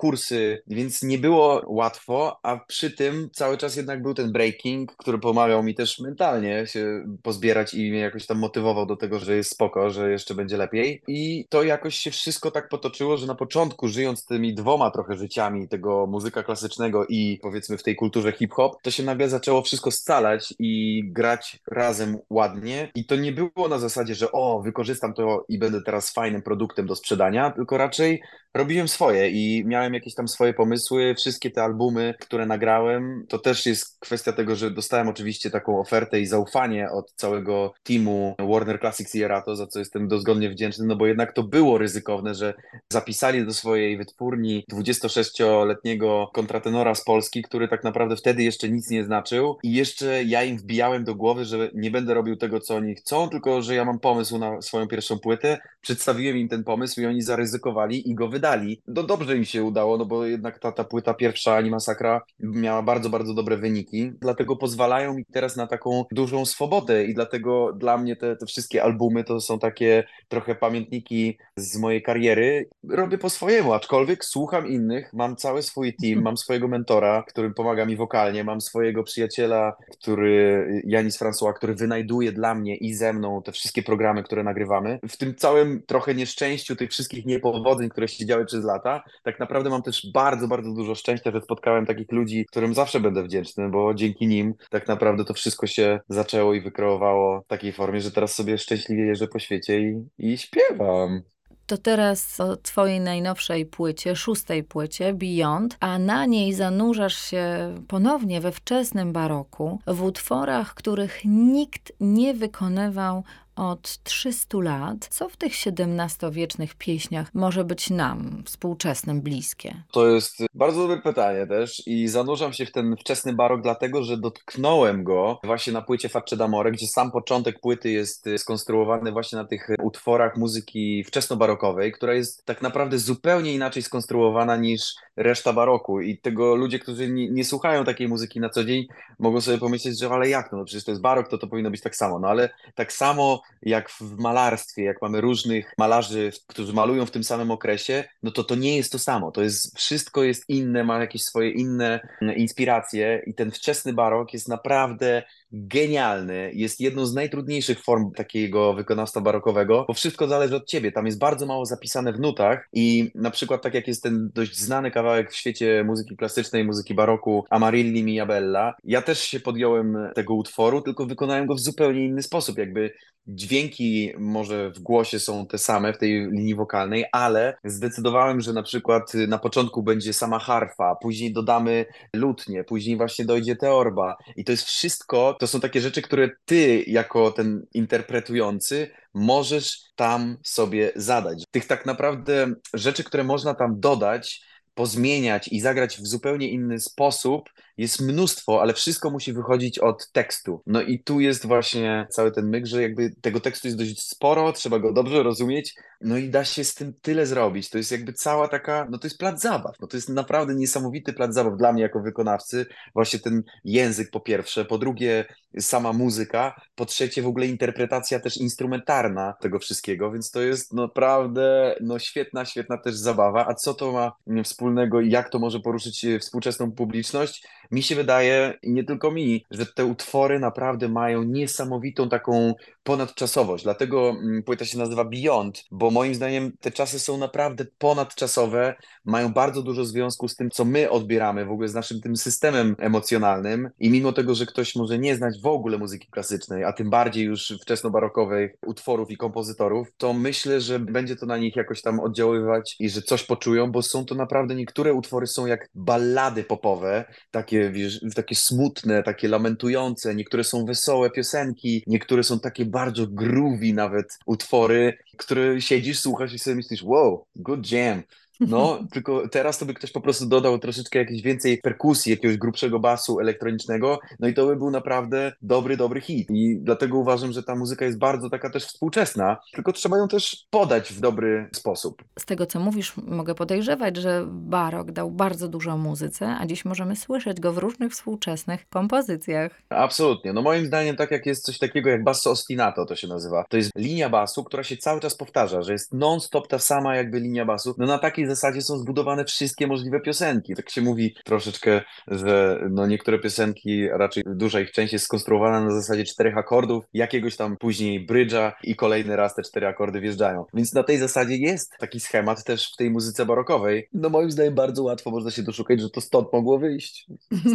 więc 0.66 1.02
nie 1.02 1.18
było 1.18 1.62
łatwo, 1.66 2.40
a 2.42 2.56
przy 2.56 2.90
tym 2.90 3.28
cały 3.32 3.58
czas 3.58 3.76
jednak 3.76 4.02
był 4.02 4.14
ten 4.14 4.32
breaking, 4.32 4.96
który 4.96 5.18
pomagał 5.18 5.62
mi 5.62 5.74
też 5.74 5.98
mentalnie 6.00 6.66
się 6.66 7.04
pozbierać 7.22 7.74
i 7.74 7.90
mnie 7.90 8.00
jakoś 8.00 8.26
tam 8.26 8.38
motywował 8.38 8.86
do 8.86 8.96
tego, 8.96 9.18
że 9.18 9.36
jest 9.36 9.50
spoko, 9.50 9.90
że 9.90 10.10
jeszcze 10.10 10.34
będzie 10.34 10.56
lepiej. 10.56 11.02
I 11.08 11.46
to 11.48 11.62
jakoś 11.62 11.96
się 11.96 12.10
wszystko 12.10 12.50
tak 12.50 12.68
potoczyło, 12.68 13.16
że 13.16 13.26
na 13.26 13.34
początku 13.34 13.88
żyjąc 13.88 14.26
tymi 14.26 14.54
dwoma 14.54 14.90
trochę 14.90 15.16
życiami 15.16 15.68
tego 15.68 16.06
muzyka 16.06 16.42
klasycznego 16.42 17.06
i 17.08 17.38
powiedzmy 17.42 17.78
w 17.78 17.82
tej 17.82 17.96
kulturze 17.96 18.32
hip-hop, 18.32 18.82
to 18.82 18.90
się 18.90 19.02
nagle 19.02 19.28
zaczęło 19.28 19.62
wszystko 19.62 19.90
scalać 19.90 20.54
i 20.58 21.02
grać 21.06 21.58
razem 21.70 22.18
ładnie. 22.30 22.90
I 22.94 23.06
to 23.06 23.16
nie 23.16 23.32
było 23.32 23.68
na 23.68 23.78
zasadzie, 23.78 24.14
że 24.14 24.32
o, 24.32 24.62
wykorzystam 24.62 25.14
to 25.14 25.44
i 25.48 25.58
będę 25.58 25.82
teraz 25.82 26.12
fajnym 26.12 26.42
produktem 26.42 26.86
do 26.86 26.96
sprzedania, 26.96 27.50
tylko 27.50 27.78
raczej 27.78 28.22
robiłem 28.54 28.88
swoje 28.88 29.30
i 29.30 29.64
miałem 29.66 29.81
jakieś 29.90 30.14
tam 30.14 30.28
swoje 30.28 30.54
pomysły. 30.54 31.14
Wszystkie 31.14 31.50
te 31.50 31.62
albumy, 31.62 32.14
które 32.20 32.46
nagrałem, 32.46 33.24
to 33.28 33.38
też 33.38 33.66
jest 33.66 34.00
kwestia 34.00 34.32
tego, 34.32 34.56
że 34.56 34.70
dostałem 34.70 35.08
oczywiście 35.08 35.50
taką 35.50 35.80
ofertę 35.80 36.20
i 36.20 36.26
zaufanie 36.26 36.90
od 36.90 37.12
całego 37.12 37.72
teamu 37.82 38.34
Warner 38.38 38.80
Classics 38.80 39.14
i 39.14 39.22
Erato, 39.22 39.56
za 39.56 39.66
co 39.66 39.78
jestem 39.78 40.08
dozgodnie 40.08 40.50
wdzięczny, 40.50 40.86
no 40.86 40.96
bo 40.96 41.06
jednak 41.06 41.32
to 41.32 41.42
było 41.42 41.78
ryzykowne, 41.78 42.34
że 42.34 42.54
zapisali 42.92 43.46
do 43.46 43.52
swojej 43.52 43.96
wytwórni 43.96 44.64
26-letniego 44.72 46.30
kontratenora 46.32 46.94
z 46.94 47.04
Polski, 47.04 47.42
który 47.42 47.68
tak 47.68 47.84
naprawdę 47.84 48.16
wtedy 48.16 48.42
jeszcze 48.42 48.68
nic 48.68 48.90
nie 48.90 49.04
znaczył 49.04 49.56
i 49.62 49.72
jeszcze 49.72 50.24
ja 50.24 50.42
im 50.42 50.58
wbijałem 50.58 51.04
do 51.04 51.14
głowy, 51.14 51.44
że 51.44 51.70
nie 51.74 51.90
będę 51.90 52.14
robił 52.14 52.36
tego, 52.36 52.60
co 52.60 52.76
oni 52.76 52.94
chcą, 52.94 53.28
tylko 53.28 53.62
że 53.62 53.74
ja 53.74 53.84
mam 53.84 53.98
pomysł 53.98 54.38
na 54.38 54.62
swoją 54.62 54.88
pierwszą 54.88 55.18
płytę. 55.18 55.58
Przedstawiłem 55.80 56.36
im 56.36 56.48
ten 56.48 56.64
pomysł 56.64 57.00
i 57.00 57.06
oni 57.06 57.22
zaryzykowali 57.22 58.10
i 58.10 58.14
go 58.14 58.28
wydali. 58.28 58.82
No 58.86 59.02
dobrze 59.02 59.36
im 59.36 59.44
się 59.44 59.64
udało, 59.64 59.71
no 59.74 60.04
bo 60.04 60.26
jednak 60.26 60.58
ta, 60.58 60.72
ta 60.72 60.84
płyta 60.84 61.14
pierwsza 61.14 61.56
Anima 61.56 61.80
Sakra 61.80 62.20
miała 62.40 62.82
bardzo, 62.82 63.10
bardzo 63.10 63.34
dobre 63.34 63.56
wyniki, 63.56 64.12
dlatego 64.20 64.56
pozwalają 64.56 65.14
mi 65.14 65.24
teraz 65.24 65.56
na 65.56 65.66
taką 65.66 66.04
dużą 66.12 66.46
swobodę 66.46 67.04
i 67.04 67.14
dlatego 67.14 67.72
dla 67.72 67.98
mnie 67.98 68.16
te, 68.16 68.36
te 68.36 68.46
wszystkie 68.46 68.82
albumy 68.82 69.24
to 69.24 69.40
są 69.40 69.58
takie 69.58 70.04
trochę 70.28 70.54
pamiętniki 70.54 71.38
z 71.56 71.78
mojej 71.78 72.02
kariery. 72.02 72.68
Robię 72.88 73.18
po 73.18 73.30
swojemu, 73.30 73.72
aczkolwiek 73.72 74.24
słucham 74.24 74.68
innych, 74.68 75.12
mam 75.12 75.36
cały 75.36 75.62
swój 75.62 75.94
team, 76.02 76.22
mam 76.22 76.36
swojego 76.36 76.68
mentora, 76.68 77.24
który 77.28 77.50
pomaga 77.50 77.86
mi 77.86 77.96
wokalnie, 77.96 78.44
mam 78.44 78.60
swojego 78.60 79.02
przyjaciela, 79.02 79.76
który, 80.00 80.66
Janis 80.84 81.20
François, 81.20 81.54
który 81.54 81.74
wynajduje 81.74 82.32
dla 82.32 82.54
mnie 82.54 82.76
i 82.76 82.94
ze 82.94 83.12
mną 83.12 83.42
te 83.42 83.52
wszystkie 83.52 83.82
programy, 83.82 84.22
które 84.22 84.42
nagrywamy. 84.42 84.98
W 85.08 85.16
tym 85.16 85.34
całym 85.34 85.82
trochę 85.86 86.14
nieszczęściu 86.14 86.76
tych 86.76 86.90
wszystkich 86.90 87.26
niepowodzeń, 87.26 87.88
które 87.88 88.08
się 88.08 88.26
działy 88.26 88.44
przez 88.44 88.64
lata, 88.64 89.02
tak 89.22 89.40
naprawdę 89.40 89.61
mam 89.70 89.82
też 89.82 90.06
bardzo, 90.14 90.48
bardzo 90.48 90.72
dużo 90.72 90.94
szczęścia, 90.94 91.30
że 91.30 91.40
spotkałem 91.40 91.86
takich 91.86 92.12
ludzi, 92.12 92.46
którym 92.50 92.74
zawsze 92.74 93.00
będę 93.00 93.22
wdzięczny, 93.22 93.68
bo 93.68 93.94
dzięki 93.94 94.26
nim 94.26 94.54
tak 94.70 94.88
naprawdę 94.88 95.24
to 95.24 95.34
wszystko 95.34 95.66
się 95.66 96.00
zaczęło 96.08 96.54
i 96.54 96.60
wykreowało 96.60 97.40
w 97.40 97.46
takiej 97.46 97.72
formie, 97.72 98.00
że 98.00 98.10
teraz 98.10 98.34
sobie 98.34 98.58
szczęśliwie 98.58 99.06
jeżdżę 99.06 99.28
po 99.28 99.38
świecie 99.38 99.80
i, 99.80 100.08
i 100.18 100.38
śpiewam. 100.38 101.22
To 101.66 101.78
teraz 101.78 102.40
o 102.40 102.56
twojej 102.56 103.00
najnowszej 103.00 103.66
płycie, 103.66 104.16
szóstej 104.16 104.64
płycie, 104.64 105.14
Beyond, 105.14 105.76
a 105.80 105.98
na 105.98 106.26
niej 106.26 106.52
zanurzasz 106.52 107.16
się 107.16 107.74
ponownie 107.88 108.40
we 108.40 108.52
wczesnym 108.52 109.12
baroku, 109.12 109.78
w 109.86 110.02
utworach, 110.02 110.74
których 110.74 111.20
nikt 111.24 111.92
nie 112.00 112.34
wykonywał 112.34 113.24
od 113.56 113.98
300 114.02 114.58
lat. 114.58 115.08
Co 115.10 115.28
w 115.28 115.36
tych 115.36 115.52
XVII-wiecznych 115.66 116.74
pieśniach 116.74 117.34
może 117.34 117.64
być 117.64 117.90
nam, 117.90 118.42
współczesnym, 118.46 119.20
bliskie? 119.20 119.82
To 119.92 120.06
jest 120.08 120.42
bardzo 120.54 120.80
dobre 120.80 121.02
pytanie 121.02 121.46
też 121.46 121.82
i 121.86 122.08
zanurzam 122.08 122.52
się 122.52 122.66
w 122.66 122.72
ten 122.72 122.96
wczesny 122.96 123.32
barok, 123.32 123.62
dlatego 123.62 124.02
że 124.02 124.16
dotknąłem 124.16 125.04
go 125.04 125.40
właśnie 125.44 125.72
na 125.72 125.82
płycie 125.82 126.08
Facce 126.08 126.36
d'Amore, 126.36 126.72
gdzie 126.72 126.86
sam 126.86 127.10
początek 127.10 127.60
płyty 127.60 127.90
jest 127.90 128.28
skonstruowany 128.36 129.12
właśnie 129.12 129.38
na 129.38 129.44
tych 129.44 129.68
utworach 129.82 130.36
muzyki 130.36 131.04
wczesnobarokowej, 131.04 131.92
która 131.92 132.14
jest 132.14 132.44
tak 132.44 132.62
naprawdę 132.62 132.98
zupełnie 132.98 133.54
inaczej 133.54 133.82
skonstruowana 133.82 134.56
niż 134.56 134.94
reszta 135.16 135.52
baroku 135.52 136.00
i 136.00 136.18
tego 136.18 136.54
ludzie, 136.54 136.78
którzy 136.78 137.10
nie, 137.10 137.30
nie 137.30 137.44
słuchają 137.44 137.84
takiej 137.84 138.08
muzyki 138.08 138.40
na 138.40 138.48
co 138.48 138.64
dzień, 138.64 138.86
mogą 139.18 139.40
sobie 139.40 139.58
pomyśleć, 139.58 140.00
że 140.00 140.10
ale 140.10 140.28
jak 140.28 140.50
to, 140.50 140.56
no 140.56 140.64
przecież 140.64 140.84
to 140.84 140.90
jest 140.90 141.02
barok, 141.02 141.28
to 141.28 141.38
to 141.38 141.46
powinno 141.46 141.70
być 141.70 141.80
tak 141.80 141.96
samo, 141.96 142.18
no 142.18 142.28
ale 142.28 142.50
tak 142.74 142.92
samo 142.92 143.41
jak 143.62 143.90
w 143.90 144.18
malarstwie, 144.18 144.84
jak 144.84 145.02
mamy 145.02 145.20
różnych 145.20 145.74
malarzy, 145.78 146.30
którzy 146.46 146.72
malują 146.72 147.06
w 147.06 147.10
tym 147.10 147.24
samym 147.24 147.50
okresie, 147.50 148.04
no 148.22 148.30
to 148.30 148.44
to 148.44 148.54
nie 148.54 148.76
jest 148.76 148.92
to 148.92 148.98
samo, 148.98 149.32
to 149.32 149.42
jest, 149.42 149.78
wszystko 149.78 150.24
jest 150.24 150.48
inne, 150.48 150.84
ma 150.84 151.00
jakieś 151.00 151.22
swoje 151.22 151.50
inne 151.50 152.08
mm, 152.22 152.36
inspiracje 152.36 153.22
i 153.26 153.34
ten 153.34 153.50
wczesny 153.50 153.92
barok 153.92 154.32
jest 154.32 154.48
naprawdę 154.48 155.22
genialny, 155.52 156.50
jest 156.54 156.80
jedną 156.80 157.06
z 157.06 157.14
najtrudniejszych 157.14 157.82
form 157.82 158.12
takiego 158.12 158.74
wykonawstwa 158.74 159.20
barokowego, 159.20 159.84
bo 159.88 159.94
wszystko 159.94 160.28
zależy 160.28 160.56
od 160.56 160.66
ciebie, 160.66 160.92
tam 160.92 161.06
jest 161.06 161.18
bardzo 161.18 161.46
mało 161.46 161.66
zapisane 161.66 162.12
w 162.12 162.20
nutach 162.20 162.68
i 162.72 163.10
na 163.14 163.30
przykład 163.30 163.62
tak 163.62 163.74
jak 163.74 163.88
jest 163.88 164.02
ten 164.02 164.30
dość 164.34 164.58
znany 164.58 164.90
kawałek 164.90 165.32
w 165.32 165.36
świecie 165.36 165.84
muzyki 165.86 166.16
klasycznej, 166.16 166.64
muzyki 166.64 166.94
baroku 166.94 167.44
Amarilli 167.50 168.04
Mia 168.04 168.26
Bella, 168.26 168.74
ja 168.84 169.02
też 169.02 169.20
się 169.20 169.40
podjąłem 169.40 169.98
tego 170.14 170.34
utworu, 170.34 170.80
tylko 170.80 171.06
wykonałem 171.06 171.46
go 171.46 171.54
w 171.54 171.60
zupełnie 171.60 172.04
inny 172.04 172.22
sposób, 172.22 172.58
jakby 172.58 172.92
dźwięki 173.26 174.12
może 174.18 174.70
w 174.70 174.78
głosie 174.78 175.18
są 175.18 175.46
te 175.46 175.58
same 175.58 175.92
w 175.92 175.98
tej 175.98 176.10
linii 176.10 176.54
wokalnej, 176.54 177.04
ale 177.12 177.56
zdecydowałem, 177.64 178.40
że 178.40 178.52
na 178.52 178.62
przykład 178.62 179.14
na 179.14 179.38
początku 179.38 179.82
będzie 179.82 180.12
sama 180.12 180.38
harfa, 180.38 180.96
później 181.02 181.32
dodamy 181.32 181.86
lutnię, 182.16 182.64
później 182.64 182.96
właśnie 182.96 183.24
dojdzie 183.24 183.56
teorba 183.56 184.16
i 184.36 184.44
to 184.44 184.52
jest 184.52 184.64
wszystko, 184.64 185.36
to 185.42 185.46
są 185.46 185.60
takie 185.60 185.80
rzeczy, 185.80 186.02
które 186.02 186.30
ty 186.44 186.84
jako 186.86 187.30
ten 187.30 187.66
interpretujący 187.74 188.90
możesz 189.14 189.80
tam 189.96 190.36
sobie 190.44 190.92
zadać. 190.96 191.44
Tych 191.50 191.66
tak 191.66 191.86
naprawdę 191.86 192.54
rzeczy, 192.74 193.04
które 193.04 193.24
można 193.24 193.54
tam 193.54 193.80
dodać, 193.80 194.46
pozmieniać 194.74 195.48
i 195.48 195.60
zagrać 195.60 195.96
w 195.96 196.06
zupełnie 196.06 196.48
inny 196.48 196.80
sposób, 196.80 197.48
jest 197.82 198.00
mnóstwo, 198.00 198.62
ale 198.62 198.74
wszystko 198.74 199.10
musi 199.10 199.32
wychodzić 199.32 199.78
od 199.78 200.12
tekstu. 200.12 200.62
No 200.66 200.82
i 200.82 201.02
tu 201.02 201.20
jest 201.20 201.46
właśnie 201.46 202.06
cały 202.10 202.32
ten 202.32 202.48
myk, 202.48 202.66
że 202.66 202.82
jakby 202.82 203.10
tego 203.20 203.40
tekstu 203.40 203.68
jest 203.68 203.78
dość 203.78 204.00
sporo, 204.00 204.52
trzeba 204.52 204.78
go 204.78 204.92
dobrze 204.92 205.22
rozumieć, 205.22 205.74
no 206.00 206.16
i 206.16 206.28
da 206.28 206.44
się 206.44 206.64
z 206.64 206.74
tym 206.74 206.94
tyle 207.02 207.26
zrobić. 207.26 207.70
To 207.70 207.78
jest 207.78 207.92
jakby 207.92 208.12
cała 208.12 208.48
taka, 208.48 208.86
no 208.90 208.98
to 208.98 209.06
jest 209.06 209.18
plac 209.18 209.40
zabaw, 209.40 209.76
no 209.80 209.86
to 209.86 209.96
jest 209.96 210.08
naprawdę 210.08 210.54
niesamowity 210.54 211.12
plac 211.12 211.34
zabaw 211.34 211.56
dla 211.58 211.72
mnie 211.72 211.82
jako 211.82 212.00
wykonawcy. 212.00 212.66
Właśnie 212.94 213.18
ten 213.18 213.42
język 213.64 214.10
po 214.10 214.20
pierwsze, 214.20 214.64
po 214.64 214.78
drugie 214.78 215.24
sama 215.60 215.92
muzyka, 215.92 216.60
po 216.74 216.86
trzecie 216.86 217.22
w 217.22 217.26
ogóle 217.26 217.46
interpretacja 217.46 218.20
też 218.20 218.36
instrumentarna 218.36 219.34
tego 219.40 219.58
wszystkiego, 219.58 220.12
więc 220.12 220.30
to 220.30 220.42
jest 220.42 220.72
naprawdę 220.72 221.76
no 221.80 221.98
świetna, 221.98 222.44
świetna 222.44 222.78
też 222.78 222.94
zabawa. 222.94 223.46
A 223.48 223.54
co 223.54 223.74
to 223.74 223.92
ma 223.92 224.12
wspólnego 224.44 225.00
i 225.00 225.10
jak 225.10 225.30
to 225.30 225.38
może 225.38 225.60
poruszyć 225.60 226.06
współczesną 226.20 226.72
publiczność? 226.72 227.46
Mi 227.72 227.82
się 227.82 227.94
wydaje, 227.94 228.58
nie 228.62 228.84
tylko 228.84 229.10
mi, 229.10 229.44
że 229.50 229.66
te 229.66 229.84
utwory 229.84 230.38
naprawdę 230.38 230.88
mają 230.88 231.22
niesamowitą 231.22 232.08
taką 232.08 232.54
ponadczasowość. 232.82 233.64
Dlatego 233.64 234.10
mm, 234.10 234.42
płyta 234.42 234.64
się 234.64 234.78
nazywa 234.78 235.04
Beyond, 235.04 235.64
bo 235.70 235.90
moim 235.90 236.14
zdaniem 236.14 236.52
te 236.60 236.70
czasy 236.70 236.98
są 236.98 237.18
naprawdę 237.18 237.64
ponadczasowe, 237.78 238.74
mają 239.04 239.32
bardzo 239.32 239.62
dużo 239.62 239.84
związku 239.84 240.28
z 240.28 240.36
tym, 240.36 240.50
co 240.50 240.64
my 240.64 240.90
odbieramy 240.90 241.44
w 241.44 241.50
ogóle 241.50 241.68
z 241.68 241.74
naszym 241.74 242.00
tym 242.00 242.16
systemem 242.16 242.76
emocjonalnym. 242.78 243.70
I 243.78 243.90
mimo 243.90 244.12
tego, 244.12 244.34
że 244.34 244.46
ktoś 244.46 244.76
może 244.76 244.98
nie 244.98 245.16
znać 245.16 245.40
w 245.42 245.46
ogóle 245.46 245.78
muzyki 245.78 246.08
klasycznej, 246.10 246.64
a 246.64 246.72
tym 246.72 246.90
bardziej 246.90 247.24
już 247.24 247.52
wczesnobarokowych 247.62 248.52
utworów 248.66 249.10
i 249.10 249.16
kompozytorów, 249.16 249.88
to 249.96 250.12
myślę, 250.12 250.60
że 250.60 250.78
będzie 250.78 251.16
to 251.16 251.26
na 251.26 251.38
nich 251.38 251.56
jakoś 251.56 251.82
tam 251.82 252.00
oddziaływać 252.00 252.76
i 252.78 252.88
że 252.88 253.02
coś 253.02 253.24
poczują, 253.24 253.72
bo 253.72 253.82
są 253.82 254.04
to 254.04 254.14
naprawdę 254.14 254.54
niektóre 254.54 254.94
utwory 254.94 255.26
są 255.26 255.46
jak 255.46 255.68
ballady 255.74 256.44
popowe, 256.44 257.04
takie 257.30 257.61
wiesz, 257.70 258.00
takie 258.14 258.34
smutne, 258.34 259.02
takie 259.02 259.28
lamentujące, 259.28 260.14
niektóre 260.14 260.44
są 260.44 260.64
wesołe 260.64 261.10
piosenki, 261.10 261.84
niektóre 261.86 262.22
są 262.22 262.40
takie 262.40 262.64
bardzo 262.64 263.06
groovy 263.06 263.72
nawet 263.72 264.18
utwory, 264.26 264.98
które 265.16 265.60
siedzisz, 265.60 265.98
słuchasz 266.00 266.32
i 266.32 266.38
sobie 266.38 266.56
myślisz, 266.56 266.82
wow, 266.82 267.26
good 267.36 267.72
jam, 267.72 268.02
no, 268.48 268.78
tylko 268.92 269.28
teraz 269.28 269.58
to 269.58 269.66
by 269.66 269.74
ktoś 269.74 269.92
po 269.92 270.00
prostu 270.00 270.26
dodał 270.26 270.58
troszeczkę 270.58 270.98
jakieś 270.98 271.22
więcej 271.22 271.58
perkusji, 271.58 272.10
jakiegoś 272.10 272.36
grubszego 272.36 272.78
basu 272.80 273.20
elektronicznego, 273.20 273.98
no 274.20 274.28
i 274.28 274.34
to 274.34 274.46
by 274.46 274.56
był 274.56 274.70
naprawdę 274.70 275.32
dobry, 275.42 275.76
dobry 275.76 276.00
hit. 276.00 276.30
I 276.30 276.58
dlatego 276.60 276.98
uważam, 276.98 277.32
że 277.32 277.42
ta 277.42 277.54
muzyka 277.54 277.84
jest 277.84 277.98
bardzo 277.98 278.30
taka 278.30 278.50
też 278.50 278.64
współczesna, 278.64 279.36
tylko 279.52 279.72
trzeba 279.72 279.98
ją 279.98 280.08
też 280.08 280.46
podać 280.50 280.92
w 280.92 281.00
dobry 281.00 281.48
sposób. 281.52 282.04
Z 282.18 282.24
tego, 282.24 282.46
co 282.46 282.60
mówisz, 282.60 282.92
mogę 282.96 283.34
podejrzewać, 283.34 283.96
że 283.96 284.24
barok 284.28 284.90
dał 284.90 285.10
bardzo 285.10 285.48
dużo 285.48 285.76
muzyce, 285.76 286.36
a 286.40 286.46
dziś 286.46 286.64
możemy 286.64 286.96
słyszeć 286.96 287.40
go 287.40 287.52
w 287.52 287.58
różnych 287.58 287.92
współczesnych 287.92 288.68
kompozycjach. 288.68 289.62
Absolutnie. 289.68 290.32
No 290.32 290.42
moim 290.42 290.66
zdaniem 290.66 290.96
tak 290.96 291.10
jak 291.10 291.26
jest 291.26 291.44
coś 291.44 291.58
takiego 291.58 291.90
jak 291.90 292.04
basso 292.04 292.30
ostinato 292.30 292.86
to 292.86 292.96
się 292.96 293.08
nazywa. 293.08 293.44
To 293.48 293.56
jest 293.56 293.70
linia 293.76 294.08
basu, 294.08 294.44
która 294.44 294.64
się 294.64 294.76
cały 294.76 295.00
czas 295.00 295.14
powtarza, 295.14 295.62
że 295.62 295.72
jest 295.72 295.92
non-stop 295.92 296.48
ta 296.48 296.58
sama 296.58 296.96
jakby 296.96 297.20
linia 297.20 297.44
basu. 297.44 297.74
No 297.78 297.86
na 297.86 297.98
takiej 297.98 298.26
zasadzie 298.34 298.62
są 298.62 298.78
zbudowane 298.78 299.24
wszystkie 299.24 299.66
możliwe 299.66 300.00
piosenki. 300.00 300.54
Tak 300.54 300.70
się 300.70 300.82
mówi 300.82 301.14
troszeczkę, 301.24 301.80
że 302.08 302.60
no 302.70 302.86
niektóre 302.86 303.18
piosenki, 303.18 303.88
raczej 303.88 304.22
duża 304.26 304.60
ich 304.60 304.72
część 304.72 304.92
jest 304.92 305.04
skonstruowana 305.04 305.64
na 305.64 305.70
zasadzie 305.70 306.04
czterech 306.04 306.36
akordów, 306.36 306.84
jakiegoś 306.94 307.36
tam 307.36 307.56
później 307.56 308.06
brydża 308.06 308.52
i 308.62 308.76
kolejny 308.76 309.16
raz 309.16 309.34
te 309.34 309.42
cztery 309.42 309.66
akordy 309.66 310.00
wjeżdżają. 310.00 310.44
Więc 310.54 310.74
na 310.74 310.82
tej 310.82 310.98
zasadzie 310.98 311.36
jest 311.36 311.74
taki 311.78 312.00
schemat 312.00 312.44
też 312.44 312.72
w 312.72 312.76
tej 312.76 312.90
muzyce 312.90 313.26
barokowej. 313.26 313.88
No 313.92 314.08
moim 314.08 314.30
zdaniem 314.30 314.54
bardzo 314.54 314.82
łatwo 314.82 315.10
można 315.10 315.30
się 315.30 315.42
doszukać, 315.42 315.80
że 315.80 315.90
to 315.90 316.00
stąd 316.00 316.32
mogło 316.32 316.58
wyjść. 316.58 317.06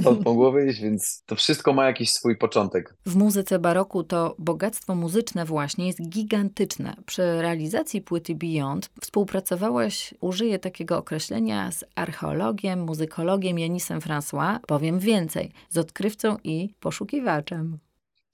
Stąd 0.02 0.26
mogło 0.30 0.52
wyjść, 0.52 0.82
więc 0.82 1.24
to 1.26 1.36
wszystko 1.36 1.74
ma 1.74 1.86
jakiś 1.86 2.12
swój 2.12 2.38
początek. 2.38 2.94
W 3.06 3.16
muzyce 3.16 3.60
baroku 3.60 4.04
to 4.04 4.36
bogactwo 4.40 4.96
muzyczne 4.96 5.46
właśnie 5.46 5.88
jest 5.88 6.10
gigantyczne. 6.10 6.96
Przy 7.06 7.42
realizacji 7.42 8.02
płyty 8.02 8.36
Beyond 8.36 8.90
współpracowałeś, 9.02 10.14
użyję 10.22 10.60
takiego 10.68 10.98
określenia 10.98 11.72
z 11.72 11.86
archeologiem, 11.96 12.80
muzykologiem 12.84 13.60
Janisem 13.60 14.00
François, 14.00 14.60
powiem 14.68 15.00
więcej, 15.00 15.52
z 15.70 15.78
odkrywcą 15.78 16.38
i 16.44 16.74
poszukiwaczem. 16.80 17.78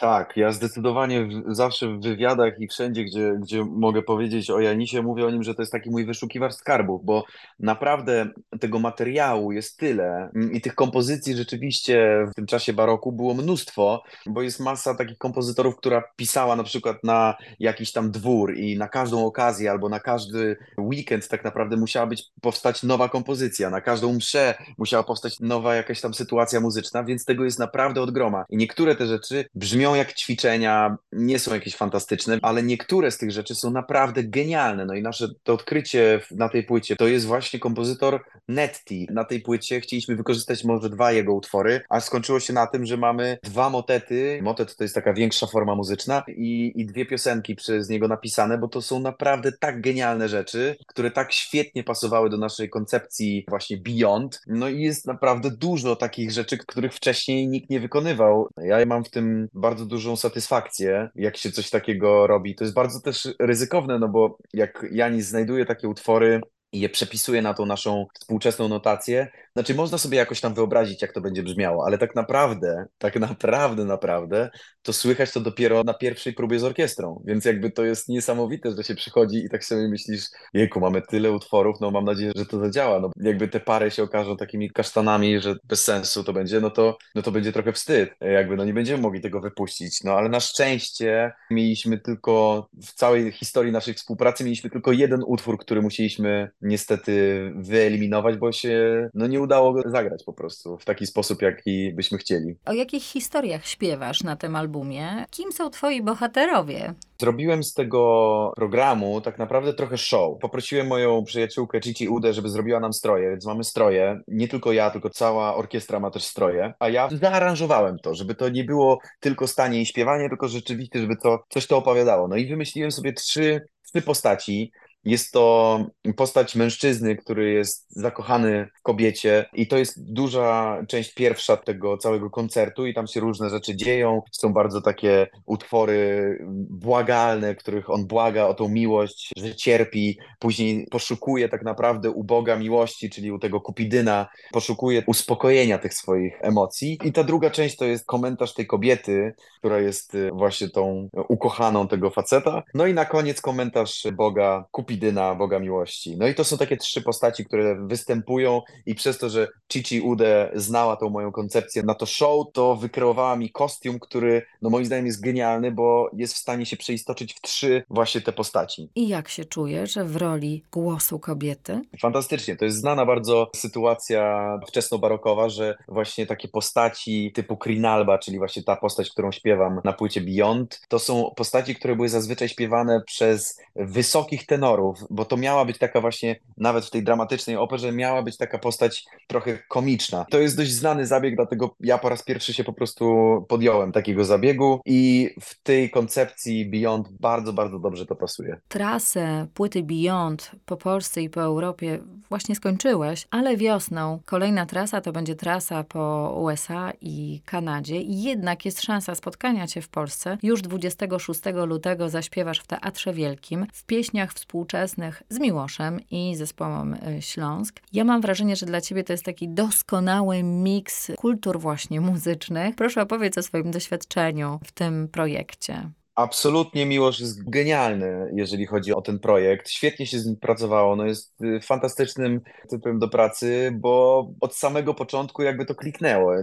Tak, 0.03 0.37
ja 0.37 0.51
zdecydowanie 0.51 1.25
w, 1.25 1.55
zawsze 1.55 1.87
w 1.87 2.01
wywiadach 2.01 2.59
i 2.59 2.67
wszędzie, 2.67 3.03
gdzie, 3.03 3.37
gdzie 3.41 3.65
mogę 3.65 4.01
powiedzieć 4.01 4.49
o 4.49 4.59
Janisie, 4.59 5.01
mówię 5.01 5.25
o 5.25 5.29
nim, 5.29 5.43
że 5.43 5.55
to 5.55 5.61
jest 5.61 5.71
taki 5.71 5.89
mój 5.89 6.05
wyszukiwacz 6.05 6.53
skarbów, 6.53 7.05
bo 7.05 7.25
naprawdę 7.59 8.27
tego 8.59 8.79
materiału 8.79 9.51
jest 9.51 9.77
tyle 9.77 10.29
i 10.53 10.61
tych 10.61 10.75
kompozycji 10.75 11.35
rzeczywiście 11.35 12.25
w 12.31 12.35
tym 12.35 12.45
czasie 12.45 12.73
baroku 12.73 13.11
było 13.11 13.33
mnóstwo, 13.33 14.03
bo 14.25 14.41
jest 14.41 14.59
masa 14.59 14.95
takich 14.95 15.17
kompozytorów, 15.17 15.75
która 15.75 16.03
pisała 16.15 16.55
na 16.55 16.63
przykład 16.63 16.97
na 17.03 17.35
jakiś 17.59 17.91
tam 17.91 18.11
dwór 18.11 18.57
i 18.57 18.77
na 18.77 18.87
każdą 18.87 19.25
okazję 19.25 19.71
albo 19.71 19.89
na 19.89 19.99
każdy 19.99 20.57
weekend 20.77 21.27
tak 21.27 21.43
naprawdę 21.43 21.77
musiała 21.77 22.07
być 22.07 22.23
powstać 22.41 22.83
nowa 22.83 23.09
kompozycja, 23.09 23.69
na 23.69 23.81
każdą 23.81 24.13
mszę 24.13 24.55
musiała 24.77 25.03
powstać 25.03 25.39
nowa 25.39 25.75
jakaś 25.75 26.01
tam 26.01 26.13
sytuacja 26.13 26.59
muzyczna, 26.59 27.03
więc 27.03 27.25
tego 27.25 27.43
jest 27.43 27.59
naprawdę 27.59 28.01
od 28.01 28.11
groma. 28.11 28.45
I 28.49 28.57
niektóre 28.57 28.95
te 28.95 29.05
rzeczy 29.07 29.45
brzmią 29.55 29.92
jak 29.95 30.13
ćwiczenia, 30.13 30.97
nie 31.11 31.39
są 31.39 31.53
jakieś 31.53 31.75
fantastyczne, 31.75 32.39
ale 32.41 32.63
niektóre 32.63 33.11
z 33.11 33.17
tych 33.17 33.31
rzeczy 33.31 33.55
są 33.55 33.71
naprawdę 33.71 34.23
genialne. 34.23 34.85
No 34.85 34.93
i 34.93 35.01
nasze 35.01 35.27
to 35.43 35.53
odkrycie 35.53 36.21
na 36.31 36.49
tej 36.49 36.63
płycie 36.63 36.95
to 36.95 37.07
jest 37.07 37.25
właśnie 37.25 37.59
kompozytor 37.59 38.23
Netti. 38.47 39.07
Na 39.11 39.23
tej 39.23 39.41
płycie 39.41 39.81
chcieliśmy 39.81 40.15
wykorzystać 40.15 40.63
może 40.63 40.89
dwa 40.89 41.11
jego 41.11 41.33
utwory, 41.33 41.81
a 41.89 41.99
skończyło 41.99 42.39
się 42.39 42.53
na 42.53 42.67
tym, 42.67 42.85
że 42.85 42.97
mamy 42.97 43.37
dwa 43.43 43.69
motety. 43.69 44.39
Motet 44.41 44.75
to 44.75 44.83
jest 44.83 44.95
taka 44.95 45.13
większa 45.13 45.47
forma 45.47 45.75
muzyczna 45.75 46.23
i, 46.27 46.71
i 46.75 46.85
dwie 46.85 47.05
piosenki 47.05 47.55
przez 47.55 47.89
niego 47.89 48.07
napisane, 48.07 48.57
bo 48.57 48.67
to 48.67 48.81
są 48.81 48.99
naprawdę 48.99 49.51
tak 49.51 49.81
genialne 49.81 50.29
rzeczy, 50.29 50.75
które 50.87 51.11
tak 51.11 51.33
świetnie 51.33 51.83
pasowały 51.83 52.29
do 52.29 52.37
naszej 52.37 52.69
koncepcji 52.69 53.45
właśnie 53.49 53.77
Beyond. 53.77 54.41
No 54.47 54.69
i 54.69 54.81
jest 54.81 55.07
naprawdę 55.07 55.51
dużo 55.51 55.95
takich 55.95 56.31
rzeczy, 56.31 56.57
których 56.57 56.93
wcześniej 56.93 57.47
nikt 57.47 57.69
nie 57.69 57.79
wykonywał. 57.79 58.47
Ja 58.57 58.85
mam 58.85 59.03
w 59.03 59.09
tym 59.09 59.47
bardzo 59.53 59.82
bardzo 59.83 59.95
dużą 59.95 60.15
satysfakcję, 60.15 61.09
jak 61.15 61.37
się 61.37 61.51
coś 61.51 61.69
takiego 61.69 62.27
robi. 62.27 62.55
To 62.55 62.63
jest 62.63 62.73
bardzo 62.73 62.99
też 62.99 63.27
ryzykowne, 63.39 63.99
no 63.99 64.07
bo 64.07 64.37
jak 64.53 64.85
Janis 64.91 65.27
znajduje 65.27 65.65
takie 65.65 65.87
utwory 65.87 66.41
i 66.71 66.79
je 66.79 66.89
przepisuje 66.89 67.41
na 67.41 67.53
tą 67.53 67.65
naszą 67.65 68.05
współczesną 68.19 68.67
notację, 68.67 69.27
Znaczy, 69.55 69.75
można 69.75 69.97
sobie 69.97 70.17
jakoś 70.17 70.41
tam 70.41 70.53
wyobrazić, 70.53 71.01
jak 71.01 71.13
to 71.13 71.21
będzie 71.21 71.43
brzmiało, 71.43 71.85
ale 71.85 71.97
tak 71.97 72.15
naprawdę, 72.15 72.85
tak 72.97 73.19
naprawdę, 73.19 73.85
naprawdę, 73.85 74.49
to 74.81 74.93
słychać 74.93 75.31
to 75.31 75.39
dopiero 75.39 75.83
na 75.83 75.93
pierwszej 75.93 76.33
próbie 76.33 76.59
z 76.59 76.63
orkiestrą. 76.63 77.23
Więc 77.25 77.45
jakby 77.45 77.71
to 77.71 77.85
jest 77.85 78.09
niesamowite, 78.09 78.71
że 78.71 78.83
się 78.83 78.95
przychodzi 78.95 79.37
i 79.37 79.49
tak 79.49 79.65
sobie 79.65 79.87
myślisz, 79.87 80.25
jejku, 80.53 80.79
mamy 80.79 81.01
tyle 81.01 81.31
utworów, 81.31 81.75
no 81.81 81.91
mam 81.91 82.05
nadzieję, 82.05 82.31
że 82.35 82.45
to 82.45 82.59
zadziała. 82.59 82.99
No 82.99 83.11
jakby 83.21 83.47
te 83.47 83.59
pary 83.59 83.91
się 83.91 84.03
okażą 84.03 84.37
takimi 84.37 84.69
kasztanami, 84.71 85.39
że 85.39 85.55
bez 85.63 85.83
sensu 85.83 86.23
to 86.23 86.33
będzie, 86.33 86.61
no 86.61 86.69
to, 86.69 86.97
no 87.15 87.21
to 87.21 87.31
będzie 87.31 87.51
trochę 87.51 87.73
wstyd. 87.73 88.09
Jakby 88.21 88.55
no 88.57 88.65
nie 88.65 88.73
będziemy 88.73 89.01
mogli 89.01 89.21
tego 89.21 89.41
wypuścić. 89.41 90.03
No 90.03 90.13
ale 90.13 90.29
na 90.29 90.39
szczęście 90.39 91.31
mieliśmy 91.51 91.99
tylko 91.99 92.67
w 92.83 92.93
całej 92.93 93.31
historii 93.31 93.71
naszej 93.71 93.93
współpracy 93.93 94.43
mieliśmy 94.43 94.69
tylko 94.69 94.91
jeden 94.91 95.23
utwór, 95.27 95.57
który 95.57 95.81
musieliśmy 95.81 96.49
niestety 96.61 97.43
wyeliminować, 97.55 98.37
bo 98.37 98.51
się 98.51 99.09
no 99.13 99.27
nie 99.27 99.42
udało 99.43 99.73
go 99.73 99.81
zagrać 99.85 100.23
po 100.23 100.33
prostu 100.33 100.77
w 100.77 100.85
taki 100.85 101.07
sposób, 101.07 101.41
jaki 101.41 101.93
byśmy 101.93 102.17
chcieli. 102.17 102.55
O 102.65 102.73
jakich 102.73 103.03
historiach 103.03 103.65
śpiewasz 103.65 104.23
na 104.23 104.35
tym 104.35 104.55
albumie? 104.55 105.25
Kim 105.31 105.51
są 105.51 105.69
twoi 105.69 106.01
bohaterowie? 106.01 106.93
Zrobiłem 107.19 107.63
z 107.63 107.73
tego 107.73 108.51
programu 108.55 109.21
tak 109.21 109.39
naprawdę 109.39 109.73
trochę 109.73 109.97
show. 109.97 110.39
Poprosiłem 110.41 110.87
moją 110.87 111.23
przyjaciółkę 111.23 111.81
Cici 111.81 112.07
Udę, 112.07 112.33
żeby 112.33 112.49
zrobiła 112.49 112.79
nam 112.79 112.93
stroje, 112.93 113.29
więc 113.29 113.45
mamy 113.45 113.63
stroje. 113.63 114.19
Nie 114.27 114.47
tylko 114.47 114.71
ja, 114.71 114.89
tylko 114.89 115.09
cała 115.09 115.55
orkiestra 115.55 115.99
ma 115.99 116.11
też 116.11 116.23
stroje. 116.23 116.73
A 116.79 116.89
ja 116.89 117.09
zaaranżowałem 117.11 117.97
to, 118.03 118.15
żeby 118.15 118.35
to 118.35 118.49
nie 118.49 118.63
było 118.63 118.99
tylko 119.19 119.47
stanie 119.47 119.81
i 119.81 119.85
śpiewanie, 119.85 120.29
tylko 120.29 120.47
rzeczywiście, 120.47 120.99
żeby 120.99 121.15
to 121.23 121.43
coś 121.49 121.67
to 121.67 121.77
opowiadało. 121.77 122.27
No 122.27 122.35
i 122.35 122.47
wymyśliłem 122.47 122.91
sobie 122.91 123.13
trzy, 123.13 123.61
trzy 123.83 124.01
postaci. 124.01 124.71
Jest 125.05 125.31
to 125.31 125.79
postać 126.15 126.55
mężczyzny, 126.55 127.15
który 127.15 127.51
jest 127.51 127.85
zakochany 127.89 128.67
w 128.79 128.81
kobiecie, 128.81 129.45
i 129.53 129.67
to 129.67 129.77
jest 129.77 130.13
duża 130.13 130.77
część 130.87 131.13
pierwsza 131.13 131.57
tego 131.57 131.97
całego 131.97 132.29
koncertu, 132.29 132.85
i 132.85 132.93
tam 132.93 133.07
się 133.07 133.19
różne 133.19 133.49
rzeczy 133.49 133.75
dzieją. 133.75 134.21
Są 134.31 134.53
bardzo 134.53 134.81
takie 134.81 135.27
utwory 135.45 136.37
błagalne, 136.69 137.55
których 137.55 137.89
on 137.89 138.07
błaga 138.07 138.45
o 138.45 138.53
tą 138.53 138.69
miłość, 138.69 139.31
że 139.37 139.55
cierpi, 139.55 140.17
później 140.39 140.87
poszukuje 140.91 141.49
tak 141.49 141.63
naprawdę 141.63 142.11
u 142.11 142.23
Boga 142.23 142.55
miłości, 142.55 143.09
czyli 143.09 143.31
u 143.31 143.39
tego 143.39 143.61
Kupidyna, 143.61 144.27
poszukuje 144.51 145.03
uspokojenia 145.07 145.77
tych 145.77 145.93
swoich 145.93 146.33
emocji. 146.41 146.99
I 147.03 147.11
ta 147.11 147.23
druga 147.23 147.49
część 147.49 147.77
to 147.77 147.85
jest 147.85 148.05
komentarz 148.05 148.53
tej 148.53 148.67
kobiety, 148.67 149.33
która 149.59 149.79
jest 149.79 150.17
właśnie 150.33 150.69
tą 150.69 151.09
ukochaną 151.29 151.87
tego 151.87 152.09
faceta. 152.09 152.63
No 152.73 152.87
i 152.87 152.93
na 152.93 153.05
koniec 153.05 153.41
komentarz 153.41 154.07
Boga 154.13 154.65
Kupidyna 154.71 154.92
Kupidyna, 154.93 155.35
Boga 155.35 155.59
Miłości. 155.59 156.17
No 156.17 156.27
i 156.27 156.35
to 156.35 156.43
są 156.43 156.57
takie 156.57 156.77
trzy 156.77 157.01
postaci, 157.01 157.45
które 157.45 157.87
występują 157.87 158.61
i 158.85 158.95
przez 158.95 159.17
to, 159.17 159.29
że 159.29 159.47
Cici 159.69 160.01
Ude 160.01 160.51
znała 160.55 160.95
tą 160.95 161.09
moją 161.09 161.31
koncepcję 161.31 161.83
na 161.83 161.95
to 161.95 162.05
show, 162.05 162.45
to 162.53 162.75
wykreowała 162.75 163.35
mi 163.35 163.51
kostium, 163.51 163.99
który 163.99 164.41
no 164.61 164.69
moim 164.69 164.85
zdaniem 164.85 165.05
jest 165.05 165.21
genialny, 165.21 165.71
bo 165.71 166.09
jest 166.13 166.33
w 166.33 166.37
stanie 166.37 166.65
się 166.65 166.77
przeistoczyć 166.77 167.33
w 167.33 167.41
trzy 167.41 167.83
właśnie 167.89 168.21
te 168.21 168.33
postaci. 168.33 168.89
I 168.95 169.07
jak 169.07 169.29
się 169.29 169.45
czujesz 169.45 169.95
w 169.95 170.15
roli 170.15 170.63
głosu 170.71 171.19
kobiety? 171.19 171.81
Fantastycznie. 171.99 172.55
To 172.55 172.65
jest 172.65 172.77
znana 172.77 173.05
bardzo 173.05 173.51
sytuacja 173.55 174.59
wczesnobarokowa, 174.67 175.49
że 175.49 175.75
właśnie 175.87 176.25
takie 176.25 176.47
postaci 176.47 177.31
typu 177.35 177.57
Krinalba, 177.57 178.17
czyli 178.17 178.37
właśnie 178.37 178.63
ta 178.63 178.75
postać, 178.75 179.09
którą 179.09 179.31
śpiewam 179.31 179.81
na 179.83 179.93
płycie 179.93 180.21
Beyond, 180.21 180.81
to 180.87 180.99
są 180.99 181.31
postaci, 181.35 181.75
które 181.75 181.95
były 181.95 182.09
zazwyczaj 182.09 182.49
śpiewane 182.49 183.01
przez 183.05 183.59
wysokich 183.75 184.45
tenorów, 184.45 184.82
bo 185.09 185.25
to 185.25 185.37
miała 185.37 185.65
być 185.65 185.77
taka 185.77 186.01
właśnie, 186.01 186.35
nawet 186.57 186.85
w 186.85 186.89
tej 186.89 187.03
dramatycznej 187.03 187.55
operze, 187.57 187.91
miała 187.91 188.23
być 188.23 188.37
taka 188.37 188.59
postać 188.59 189.05
trochę 189.27 189.57
komiczna. 189.69 190.25
To 190.31 190.39
jest 190.39 190.57
dość 190.57 190.71
znany 190.71 191.05
zabieg, 191.05 191.35
dlatego 191.35 191.75
ja 191.79 191.97
po 191.97 192.09
raz 192.09 192.23
pierwszy 192.23 192.53
się 192.53 192.63
po 192.63 192.73
prostu 192.73 193.05
podjąłem 193.49 193.91
takiego 193.91 194.25
zabiegu 194.25 194.81
i 194.85 195.29
w 195.41 195.63
tej 195.63 195.89
koncepcji 195.89 196.65
Beyond 196.65 197.09
bardzo, 197.19 197.53
bardzo 197.53 197.79
dobrze 197.79 198.05
to 198.05 198.15
pasuje. 198.15 198.57
Trasę 198.67 199.47
płyty 199.53 199.83
Beyond 199.83 200.51
po 200.65 200.77
Polsce 200.77 201.21
i 201.21 201.29
po 201.29 201.41
Europie 201.41 201.99
właśnie 202.29 202.55
skończyłeś, 202.55 203.27
ale 203.31 203.57
wiosną 203.57 204.19
kolejna 204.25 204.65
trasa 204.65 205.01
to 205.01 205.11
będzie 205.11 205.35
trasa 205.35 205.83
po 205.83 206.35
USA 206.41 206.91
i 207.01 207.41
Kanadzie 207.45 208.01
i 208.01 208.23
jednak 208.23 208.65
jest 208.65 208.81
szansa 208.81 209.15
spotkania 209.15 209.67
cię 209.67 209.81
w 209.81 209.89
Polsce. 209.89 210.37
Już 210.43 210.61
26 210.61 211.41
lutego 211.67 212.09
zaśpiewasz 212.09 212.59
w 212.59 212.67
Teatrze 212.67 213.13
Wielkim 213.13 213.65
w 213.73 213.85
pieśniach 213.85 214.33
współczesnych 214.33 214.72
współczesnych 214.73 215.23
z 215.29 215.39
Miłoszem 215.39 215.99
i 216.11 216.35
zespołem 216.35 216.93
y, 216.93 217.21
Śląsk. 217.21 217.79
Ja 217.93 218.03
mam 218.03 218.21
wrażenie, 218.21 218.55
że 218.55 218.65
dla 218.65 218.81
ciebie 218.81 219.03
to 219.03 219.13
jest 219.13 219.25
taki 219.25 219.49
doskonały 219.49 220.43
miks 220.43 221.11
kultur 221.17 221.59
właśnie 221.59 222.01
muzycznych. 222.01 222.75
Proszę 222.75 223.01
opowiedz 223.01 223.37
o 223.37 223.43
swoim 223.43 223.71
doświadczeniu 223.71 224.59
w 224.65 224.71
tym 224.71 225.07
projekcie. 225.07 225.89
Absolutnie 226.15 226.85
Miłosz 226.85 227.19
jest 227.19 227.49
genialny, 227.49 228.31
jeżeli 228.35 228.65
chodzi 228.65 228.93
o 228.93 229.01
ten 229.01 229.19
projekt. 229.19 229.69
Świetnie 229.69 230.07
się 230.07 230.19
z 230.19 230.25
nim 230.25 230.35
pracowało. 230.35 230.95
No 230.95 231.05
jest 231.05 231.41
y, 231.41 231.59
fantastycznym 231.61 232.41
typem 232.69 232.99
do 232.99 233.07
pracy, 233.07 233.71
bo 233.79 234.27
od 234.41 234.55
samego 234.55 234.93
początku 234.93 235.43
jakby 235.43 235.65
to 235.65 235.75
kliknęło. 235.75 236.33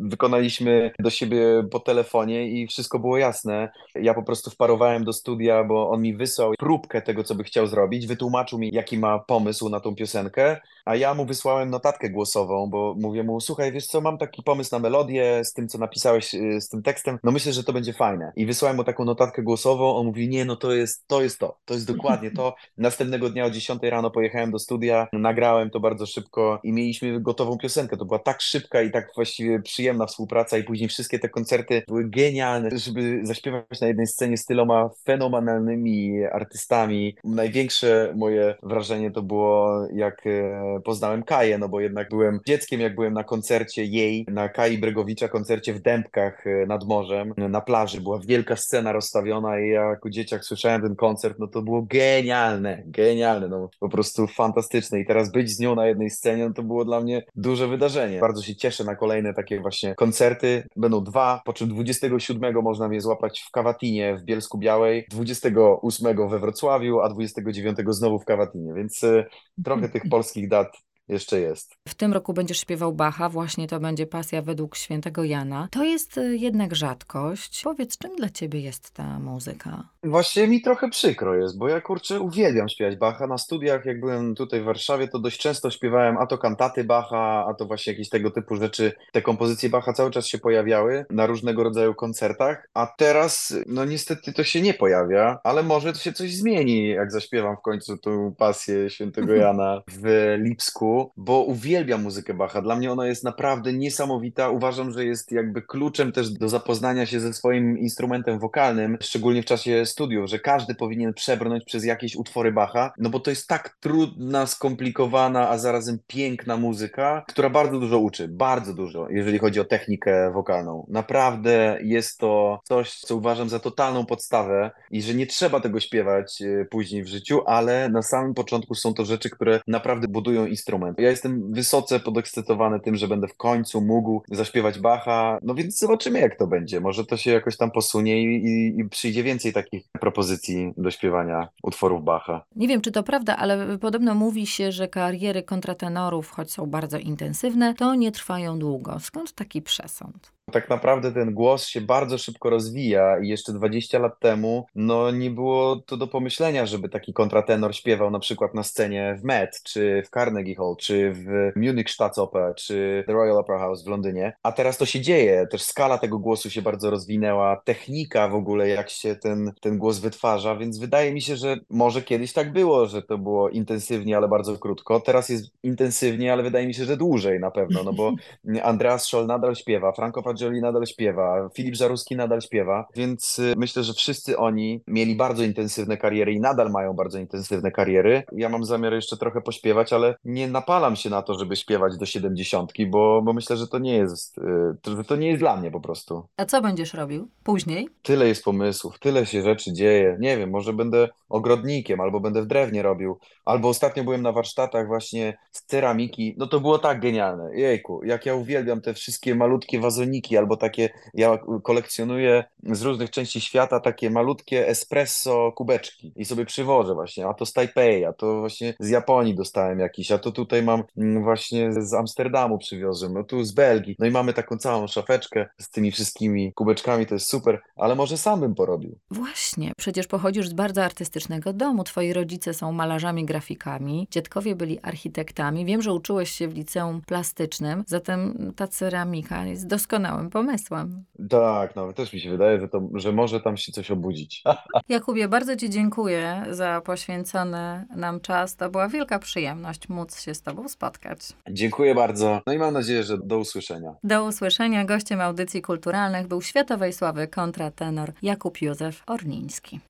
Wykonaliśmy 0.00 0.90
do 0.98 1.10
siebie 1.10 1.64
po 1.70 1.80
telefonie 1.80 2.48
i 2.48 2.66
wszystko 2.66 2.98
było 2.98 3.18
jasne. 3.18 3.72
Ja 3.94 4.14
po 4.14 4.22
prostu 4.22 4.50
wparowałem 4.50 5.04
do 5.04 5.12
studia, 5.12 5.64
bo 5.64 5.90
on 5.90 6.02
mi 6.02 6.16
wysłał 6.16 6.52
próbkę 6.58 7.02
tego, 7.02 7.24
co 7.24 7.34
by 7.34 7.44
chciał 7.44 7.66
zrobić, 7.66 8.06
wytłumaczył 8.06 8.58
mi, 8.58 8.70
jaki 8.72 8.98
ma 8.98 9.18
pomysł 9.18 9.68
na 9.68 9.80
tą 9.80 9.94
piosenkę, 9.94 10.60
a 10.84 10.96
ja 10.96 11.14
mu 11.14 11.26
wysłałem 11.26 11.70
notatkę 11.70 12.10
głosową, 12.10 12.70
bo 12.70 12.94
mówię 12.98 13.22
mu, 13.22 13.40
słuchaj, 13.40 13.72
wiesz 13.72 13.86
co, 13.86 14.00
mam 14.00 14.18
taki 14.18 14.42
pomysł 14.42 14.74
na 14.74 14.78
melodię 14.78 15.44
z 15.44 15.52
tym, 15.52 15.68
co 15.68 15.78
napisałeś, 15.78 16.34
y, 16.34 16.60
z 16.60 16.68
tym 16.68 16.82
tekstem, 16.82 17.18
no 17.24 17.32
myślę, 17.32 17.52
że 17.52 17.64
to 17.64 17.72
będzie 17.72 17.92
fajne. 17.92 18.32
I 18.36 18.46
wysłałem 18.46 18.76
mu 18.76 18.84
taką 18.84 19.04
notatkę 19.14 19.42
głosową, 19.42 19.96
on 19.96 20.06
mówi, 20.06 20.28
nie, 20.28 20.44
no 20.44 20.56
to 20.56 20.72
jest 20.72 21.04
to, 21.06 21.22
jest 21.22 21.38
to, 21.38 21.58
to 21.64 21.74
jest 21.74 21.86
dokładnie 21.86 22.30
to. 22.30 22.54
Następnego 22.78 23.30
dnia 23.30 23.44
o 23.44 23.50
10 23.50 23.82
rano 23.82 24.10
pojechałem 24.10 24.50
do 24.50 24.58
studia, 24.58 25.08
nagrałem 25.12 25.70
to 25.70 25.80
bardzo 25.80 26.06
szybko 26.06 26.60
i 26.64 26.72
mieliśmy 26.72 27.20
gotową 27.20 27.58
piosenkę. 27.58 27.96
To 27.96 28.04
była 28.04 28.18
tak 28.18 28.40
szybka 28.42 28.82
i 28.82 28.90
tak 28.90 29.10
właściwie 29.14 29.62
przyjemna 29.62 30.06
współpraca 30.06 30.58
i 30.58 30.64
później 30.64 30.88
wszystkie 30.88 31.18
te 31.18 31.28
koncerty 31.28 31.82
były 31.88 32.10
genialne, 32.10 32.70
żeby 32.72 33.20
zaśpiewać 33.22 33.80
na 33.80 33.86
jednej 33.86 34.06
scenie 34.06 34.36
z 34.36 34.44
tyloma 34.44 34.90
fenomenalnymi 35.06 36.24
artystami. 36.24 37.16
Największe 37.24 38.12
moje 38.16 38.54
wrażenie 38.62 39.10
to 39.10 39.22
było, 39.22 39.86
jak 39.94 40.26
e, 40.26 40.80
poznałem 40.84 41.22
Kaję, 41.22 41.58
no 41.58 41.68
bo 41.68 41.80
jednak 41.80 42.08
byłem 42.08 42.40
dzieckiem, 42.46 42.80
jak 42.80 42.94
byłem 42.94 43.12
na 43.12 43.24
koncercie 43.24 43.84
jej, 43.84 44.26
na 44.28 44.48
Kai 44.48 44.78
Bregowicza 44.78 45.28
koncercie 45.28 45.74
w 45.74 45.82
Dębkach 45.82 46.46
e, 46.46 46.66
nad 46.66 46.84
morzem, 46.84 47.34
na 47.36 47.60
plaży. 47.60 48.00
Była 48.00 48.18
wielka 48.26 48.56
scena 48.56 48.92
rozstawiona 49.04 49.60
i 49.60 49.68
ja 49.68 49.82
jako 49.82 50.10
dzieciak 50.10 50.44
słyszałem 50.44 50.82
ten 50.82 50.96
koncert, 50.96 51.38
no 51.38 51.46
to 51.46 51.62
było 51.62 51.82
genialne, 51.82 52.82
genialne, 52.86 53.48
no 53.48 53.68
po 53.80 53.88
prostu 53.88 54.26
fantastyczne. 54.26 55.00
I 55.00 55.06
teraz 55.06 55.32
być 55.32 55.50
z 55.50 55.58
nią 55.58 55.74
na 55.74 55.86
jednej 55.86 56.10
scenie, 56.10 56.48
no 56.48 56.54
to 56.54 56.62
było 56.62 56.84
dla 56.84 57.00
mnie 57.00 57.22
duże 57.34 57.68
wydarzenie. 57.68 58.20
Bardzo 58.20 58.42
się 58.42 58.56
cieszę 58.56 58.84
na 58.84 58.96
kolejne 58.96 59.34
takie 59.34 59.60
właśnie 59.60 59.94
koncerty. 59.94 60.66
Będą 60.76 61.04
dwa, 61.04 61.42
po 61.44 61.52
czym 61.52 61.68
27 61.68 62.62
można 62.62 62.88
mnie 62.88 63.00
złapać 63.00 63.40
w 63.40 63.50
Kawatinie 63.50 64.16
w 64.16 64.22
Bielsku 64.22 64.58
Białej, 64.58 65.06
28 65.10 66.28
we 66.28 66.38
Wrocławiu, 66.38 67.00
a 67.00 67.08
29 67.08 67.78
znowu 67.88 68.18
w 68.18 68.24
Kawatinie, 68.24 68.74
więc 68.74 69.04
e, 69.04 69.24
trochę 69.64 69.88
tych 69.88 70.02
polskich 70.10 70.48
dat 70.48 70.68
jeszcze 71.08 71.40
jest. 71.40 71.76
W 71.88 71.94
tym 71.94 72.12
roku 72.12 72.32
będziesz 72.32 72.60
śpiewał 72.60 72.92
Bacha, 72.92 73.28
właśnie 73.28 73.68
to 73.68 73.80
będzie 73.80 74.06
pasja 74.06 74.42
według 74.42 74.76
świętego 74.76 75.24
Jana. 75.24 75.68
To 75.70 75.84
jest 75.84 76.18
y, 76.18 76.36
jednak 76.36 76.74
rzadkość. 76.74 77.62
Powiedz, 77.64 77.98
czym 77.98 78.16
dla 78.16 78.28
ciebie 78.28 78.60
jest 78.60 78.90
ta 78.90 79.18
muzyka? 79.18 79.88
Właśnie 80.04 80.48
mi 80.48 80.62
trochę 80.62 80.88
przykro 80.88 81.34
jest, 81.34 81.58
bo 81.58 81.68
ja 81.68 81.80
kurczę 81.80 82.20
uwielbiam 82.20 82.68
śpiewać 82.68 82.96
Bacha. 82.96 83.26
Na 83.26 83.38
studiach, 83.38 83.84
jak 83.84 84.00
byłem 84.00 84.34
tutaj 84.34 84.60
w 84.60 84.64
Warszawie, 84.64 85.08
to 85.08 85.18
dość 85.18 85.40
często 85.40 85.70
śpiewałem 85.70 86.18
a 86.18 86.26
to 86.26 86.38
kantaty 86.38 86.84
Bacha, 86.84 87.46
a 87.48 87.54
to 87.54 87.66
właśnie 87.66 87.92
jakieś 87.92 88.08
tego 88.08 88.30
typu 88.30 88.56
rzeczy. 88.56 88.92
Te 89.12 89.22
kompozycje 89.22 89.68
Bacha 89.68 89.92
cały 89.92 90.10
czas 90.10 90.26
się 90.26 90.38
pojawiały 90.38 91.06
na 91.10 91.26
różnego 91.26 91.64
rodzaju 91.64 91.94
koncertach, 91.94 92.68
a 92.74 92.86
teraz, 92.86 93.54
no 93.66 93.84
niestety 93.84 94.32
to 94.32 94.44
się 94.44 94.60
nie 94.60 94.74
pojawia, 94.74 95.38
ale 95.44 95.62
może 95.62 95.92
to 95.92 95.98
się 95.98 96.12
coś 96.12 96.34
zmieni, 96.34 96.88
jak 96.88 97.12
zaśpiewam 97.12 97.56
w 97.56 97.62
końcu 97.62 97.98
tą 97.98 98.34
pasję 98.38 98.90
świętego 98.90 99.34
Jana 99.44 99.82
w 99.88 100.34
Lipsku 100.38 100.93
bo 101.16 101.42
uwielbiam 101.42 102.02
muzykę 102.02 102.34
Bacha. 102.34 102.62
Dla 102.62 102.76
mnie 102.76 102.92
ona 102.92 103.06
jest 103.06 103.24
naprawdę 103.24 103.72
niesamowita. 103.72 104.48
Uważam, 104.48 104.92
że 104.92 105.04
jest 105.04 105.32
jakby 105.32 105.62
kluczem 105.62 106.12
też 106.12 106.30
do 106.30 106.48
zapoznania 106.48 107.06
się 107.06 107.20
ze 107.20 107.32
swoim 107.34 107.78
instrumentem 107.78 108.38
wokalnym, 108.38 108.98
szczególnie 109.00 109.42
w 109.42 109.44
czasie 109.44 109.86
studiów, 109.86 110.30
że 110.30 110.38
każdy 110.38 110.74
powinien 110.74 111.14
przebrnąć 111.14 111.64
przez 111.64 111.84
jakieś 111.84 112.16
utwory 112.16 112.52
Bacha, 112.52 112.92
no 112.98 113.10
bo 113.10 113.20
to 113.20 113.30
jest 113.30 113.48
tak 113.48 113.76
trudna, 113.80 114.46
skomplikowana, 114.46 115.48
a 115.48 115.58
zarazem 115.58 115.98
piękna 116.06 116.56
muzyka, 116.56 117.24
która 117.28 117.50
bardzo 117.50 117.80
dużo 117.80 117.98
uczy, 117.98 118.28
bardzo 118.28 118.74
dużo, 118.74 119.08
jeżeli 119.10 119.38
chodzi 119.38 119.60
o 119.60 119.64
technikę 119.64 120.30
wokalną. 120.32 120.86
Naprawdę 120.88 121.78
jest 121.82 122.18
to 122.18 122.60
coś, 122.64 122.98
co 122.98 123.16
uważam 123.16 123.48
za 123.48 123.60
totalną 123.60 124.06
podstawę 124.06 124.70
i 124.90 125.02
że 125.02 125.14
nie 125.14 125.26
trzeba 125.26 125.60
tego 125.60 125.80
śpiewać 125.80 126.42
e, 126.42 126.64
później 126.64 127.02
w 127.02 127.08
życiu, 127.08 127.40
ale 127.46 127.88
na 127.88 128.02
samym 128.02 128.34
początku 128.34 128.74
są 128.74 128.94
to 128.94 129.04
rzeczy, 129.04 129.30
które 129.30 129.60
naprawdę 129.66 130.08
budują 130.08 130.46
instrument 130.46 130.83
moment. 130.84 130.98
Ja 130.98 131.10
jestem 131.10 131.52
wysoce 131.52 132.00
podekscytowany 132.00 132.80
tym, 132.80 132.96
że 132.96 133.08
będę 133.08 133.28
w 133.28 133.36
końcu 133.36 133.80
mógł 133.80 134.22
zaśpiewać 134.30 134.78
Bacha, 134.78 135.38
no 135.42 135.54
więc 135.54 135.78
zobaczymy 135.78 136.20
jak 136.20 136.38
to 136.38 136.46
będzie. 136.46 136.80
Może 136.80 137.04
to 137.04 137.16
się 137.16 137.30
jakoś 137.30 137.56
tam 137.56 137.70
posunie 137.70 138.22
i, 138.22 138.46
i, 138.46 138.80
i 138.80 138.88
przyjdzie 138.88 139.22
więcej 139.22 139.52
takich 139.52 139.84
propozycji 140.00 140.72
do 140.76 140.90
śpiewania 140.90 141.48
utworów 141.62 142.04
Bacha. 142.04 142.44
Nie 142.56 142.68
wiem, 142.68 142.80
czy 142.80 142.92
to 142.92 143.02
prawda, 143.02 143.36
ale 143.36 143.78
podobno 143.78 144.14
mówi 144.14 144.46
się, 144.46 144.72
że 144.72 144.88
kariery 144.88 145.42
kontratenorów, 145.42 146.30
choć 146.30 146.52
są 146.52 146.66
bardzo 146.66 146.98
intensywne, 146.98 147.74
to 147.74 147.94
nie 147.94 148.12
trwają 148.12 148.58
długo. 148.58 149.00
Skąd 149.00 149.32
taki 149.32 149.62
przesąd? 149.62 150.32
Tak 150.52 150.70
naprawdę 150.70 151.12
ten 151.12 151.34
głos 151.34 151.66
się 151.66 151.80
bardzo 151.80 152.18
szybko 152.18 152.50
rozwija 152.50 153.18
i 153.18 153.28
jeszcze 153.28 153.52
20 153.52 153.98
lat 153.98 154.18
temu 154.18 154.66
no 154.74 155.10
nie 155.10 155.30
było 155.30 155.76
to 155.76 155.96
do 155.96 156.06
pomyślenia, 156.06 156.66
żeby 156.66 156.88
taki 156.88 157.12
kontratenor 157.12 157.76
śpiewał 157.76 158.10
na 158.10 158.18
przykład 158.18 158.54
na 158.54 158.62
scenie 158.62 159.16
w 159.18 159.24
Met, 159.24 159.62
czy 159.62 160.02
w 160.06 160.10
Carnegie 160.10 160.54
Hall, 160.54 160.76
czy 160.78 161.12
w 161.12 161.52
Munich 161.56 161.90
Staatsoper, 161.90 162.54
czy 162.54 163.04
The 163.06 163.12
Royal 163.12 163.38
Opera 163.38 163.58
House 163.58 163.84
w 163.84 163.88
Londynie. 163.88 164.36
A 164.42 164.52
teraz 164.52 164.78
to 164.78 164.86
się 164.86 165.00
dzieje, 165.00 165.46
też 165.50 165.62
skala 165.62 165.98
tego 165.98 166.18
głosu 166.18 166.50
się 166.50 166.62
bardzo 166.62 166.90
rozwinęła, 166.90 167.62
technika 167.64 168.28
w 168.28 168.34
ogóle, 168.34 168.68
jak 168.68 168.90
się 168.90 169.16
ten, 169.16 169.52
ten 169.60 169.78
głos 169.78 169.98
wytwarza, 169.98 170.56
więc 170.56 170.78
wydaje 170.78 171.12
mi 171.12 171.22
się, 171.22 171.36
że 171.36 171.56
może 171.70 172.02
kiedyś 172.02 172.32
tak 172.32 172.52
było, 172.52 172.86
że 172.86 173.02
to 173.02 173.18
było 173.18 173.48
intensywnie, 173.48 174.16
ale 174.16 174.28
bardzo 174.28 174.58
krótko. 174.58 175.00
Teraz 175.00 175.28
jest 175.28 175.44
intensywnie, 175.62 176.32
ale 176.32 176.42
wydaje 176.42 176.66
mi 176.66 176.74
się, 176.74 176.84
że 176.84 176.96
dłużej 176.96 177.40
na 177.40 177.50
pewno, 177.50 177.82
no 177.82 177.92
bo 177.92 178.12
Andreas 178.62 179.06
Scholl 179.06 179.26
nadal 179.26 179.54
śpiewa, 179.54 179.92
Franco 179.92 180.22
Fagioli 180.34 180.60
nadal 180.60 180.86
śpiewa, 180.86 181.48
Filip 181.54 181.74
Żaruski 181.74 182.16
nadal 182.16 182.40
śpiewa, 182.40 182.86
więc 182.96 183.38
y, 183.38 183.54
myślę, 183.56 183.82
że 183.82 183.92
wszyscy 183.92 184.38
oni 184.38 184.80
mieli 184.86 185.16
bardzo 185.16 185.42
intensywne 185.42 185.96
kariery 185.96 186.32
i 186.32 186.40
nadal 186.40 186.70
mają 186.70 186.92
bardzo 186.92 187.18
intensywne 187.18 187.70
kariery. 187.70 188.22
Ja 188.32 188.48
mam 188.48 188.64
zamiar 188.64 188.92
jeszcze 188.92 189.16
trochę 189.16 189.40
pośpiewać, 189.40 189.92
ale 189.92 190.14
nie 190.24 190.48
napalam 190.48 190.96
się 190.96 191.10
na 191.10 191.22
to, 191.22 191.34
żeby 191.34 191.56
śpiewać 191.56 191.96
do 191.98 192.06
siedemdziesiątki, 192.06 192.86
bo, 192.86 193.22
bo 193.22 193.32
myślę, 193.32 193.56
że 193.56 193.68
to 193.68 193.78
nie 193.78 193.96
jest, 193.96 194.38
y, 194.38 194.96
że 194.96 195.04
to 195.04 195.16
nie 195.16 195.28
jest 195.28 195.40
dla 195.40 195.56
mnie 195.56 195.70
po 195.70 195.80
prostu. 195.80 196.26
A 196.36 196.44
co 196.44 196.62
będziesz 196.62 196.94
robił 196.94 197.28
później? 197.44 197.88
Tyle 198.02 198.28
jest 198.28 198.44
pomysłów, 198.44 198.98
tyle 198.98 199.26
się 199.26 199.42
rzeczy 199.42 199.72
dzieje. 199.72 200.16
Nie 200.20 200.38
wiem, 200.38 200.50
może 200.50 200.72
będę 200.72 201.08
ogrodnikiem, 201.28 202.00
albo 202.00 202.20
będę 202.20 202.42
w 202.42 202.46
drewnie 202.46 202.82
robił, 202.82 203.18
albo 203.44 203.68
ostatnio 203.68 204.04
byłem 204.04 204.22
na 204.22 204.32
warsztatach 204.32 204.86
właśnie 204.86 205.36
z 205.52 205.64
ceramiki. 205.64 206.34
No 206.38 206.46
to 206.46 206.60
było 206.60 206.78
tak 206.78 207.00
genialne. 207.00 207.50
Jejku, 207.54 208.04
jak 208.04 208.26
ja 208.26 208.34
uwielbiam 208.34 208.80
te 208.80 208.94
wszystkie 208.94 209.34
malutkie 209.34 209.80
wazoniki, 209.80 210.23
albo 210.32 210.56
takie, 210.56 210.90
ja 211.14 211.38
kolekcjonuję 211.62 212.44
z 212.62 212.82
różnych 212.82 213.10
części 213.10 213.40
świata 213.40 213.80
takie 213.80 214.10
malutkie 214.10 214.68
espresso 214.68 215.52
kubeczki 215.52 216.12
i 216.16 216.24
sobie 216.24 216.44
przywożę 216.44 216.94
właśnie, 216.94 217.26
a 217.26 217.34
to 217.34 217.46
z 217.46 217.52
Taipei, 217.52 218.04
a 218.04 218.12
to 218.12 218.40
właśnie 218.40 218.74
z 218.80 218.88
Japonii 218.88 219.34
dostałem 219.34 219.78
jakiś, 219.78 220.12
a 220.12 220.18
to 220.18 220.32
tutaj 220.32 220.62
mam 220.62 220.82
mm, 220.96 221.22
właśnie 221.22 221.72
z 221.72 221.94
Amsterdamu 221.94 222.58
przywiozłem, 222.58 223.14
no 223.14 223.24
tu 223.24 223.44
z 223.44 223.52
Belgii. 223.52 223.96
No 223.98 224.06
i 224.06 224.10
mamy 224.10 224.32
taką 224.32 224.56
całą 224.56 224.86
szafeczkę 224.86 225.46
z 225.58 225.70
tymi 225.70 225.92
wszystkimi 225.92 226.52
kubeczkami, 226.52 227.06
to 227.06 227.14
jest 227.14 227.28
super, 227.28 227.60
ale 227.76 227.94
może 227.94 228.18
sam 228.18 228.40
bym 228.40 228.54
porobił. 228.54 228.98
Właśnie, 229.10 229.72
przecież 229.76 230.06
pochodzisz 230.06 230.48
z 230.48 230.52
bardzo 230.52 230.84
artystycznego 230.84 231.52
domu. 231.52 231.84
Twoi 231.84 232.12
rodzice 232.12 232.54
są 232.54 232.72
malarzami, 232.72 233.24
grafikami, 233.24 234.08
dziadkowie 234.10 234.56
byli 234.56 234.80
architektami. 234.80 235.64
Wiem, 235.64 235.82
że 235.82 235.92
uczyłeś 235.92 236.30
się 236.30 236.48
w 236.48 236.54
liceum 236.54 237.00
plastycznym, 237.06 237.84
zatem 237.86 238.52
ta 238.56 238.68
ceramika 238.68 239.46
jest 239.46 239.66
doskonałym 240.14 240.30
pomysłem. 240.30 241.04
Tak, 241.30 241.76
no 241.76 241.92
też 241.92 242.12
mi 242.12 242.20
się 242.20 242.30
wydaje, 242.30 242.60
że, 242.60 242.68
to, 242.68 242.88
że 242.94 243.12
może 243.12 243.40
tam 243.40 243.56
się 243.56 243.72
coś 243.72 243.90
obudzić. 243.90 244.42
Jakubie, 244.88 245.28
bardzo 245.28 245.56
Ci 245.56 245.70
dziękuję 245.70 246.44
za 246.50 246.80
poświęcony 246.80 247.86
nam 247.96 248.20
czas. 248.20 248.56
To 248.56 248.70
była 248.70 248.88
wielka 248.88 249.18
przyjemność 249.18 249.88
móc 249.88 250.20
się 250.20 250.34
z 250.34 250.42
Tobą 250.42 250.68
spotkać. 250.68 251.18
Dziękuję 251.50 251.94
bardzo. 251.94 252.40
No 252.46 252.52
i 252.52 252.58
mam 252.58 252.74
nadzieję, 252.74 253.02
że 253.02 253.18
do 253.18 253.38
usłyszenia. 253.38 253.94
Do 254.04 254.24
usłyszenia. 254.24 254.84
Gościem 254.84 255.20
audycji 255.20 255.62
kulturalnych 255.62 256.26
był 256.26 256.42
światowej 256.42 256.92
sławy 256.92 257.28
kontratenor 257.28 258.12
Jakub 258.22 258.62
Józef 258.62 259.02
Orniński. 259.06 259.80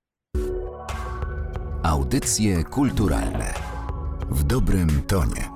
Audycje 1.83 2.65
kulturalne 2.65 3.55
w 4.31 4.43
dobrym 4.45 5.03
tonie. 5.07 5.54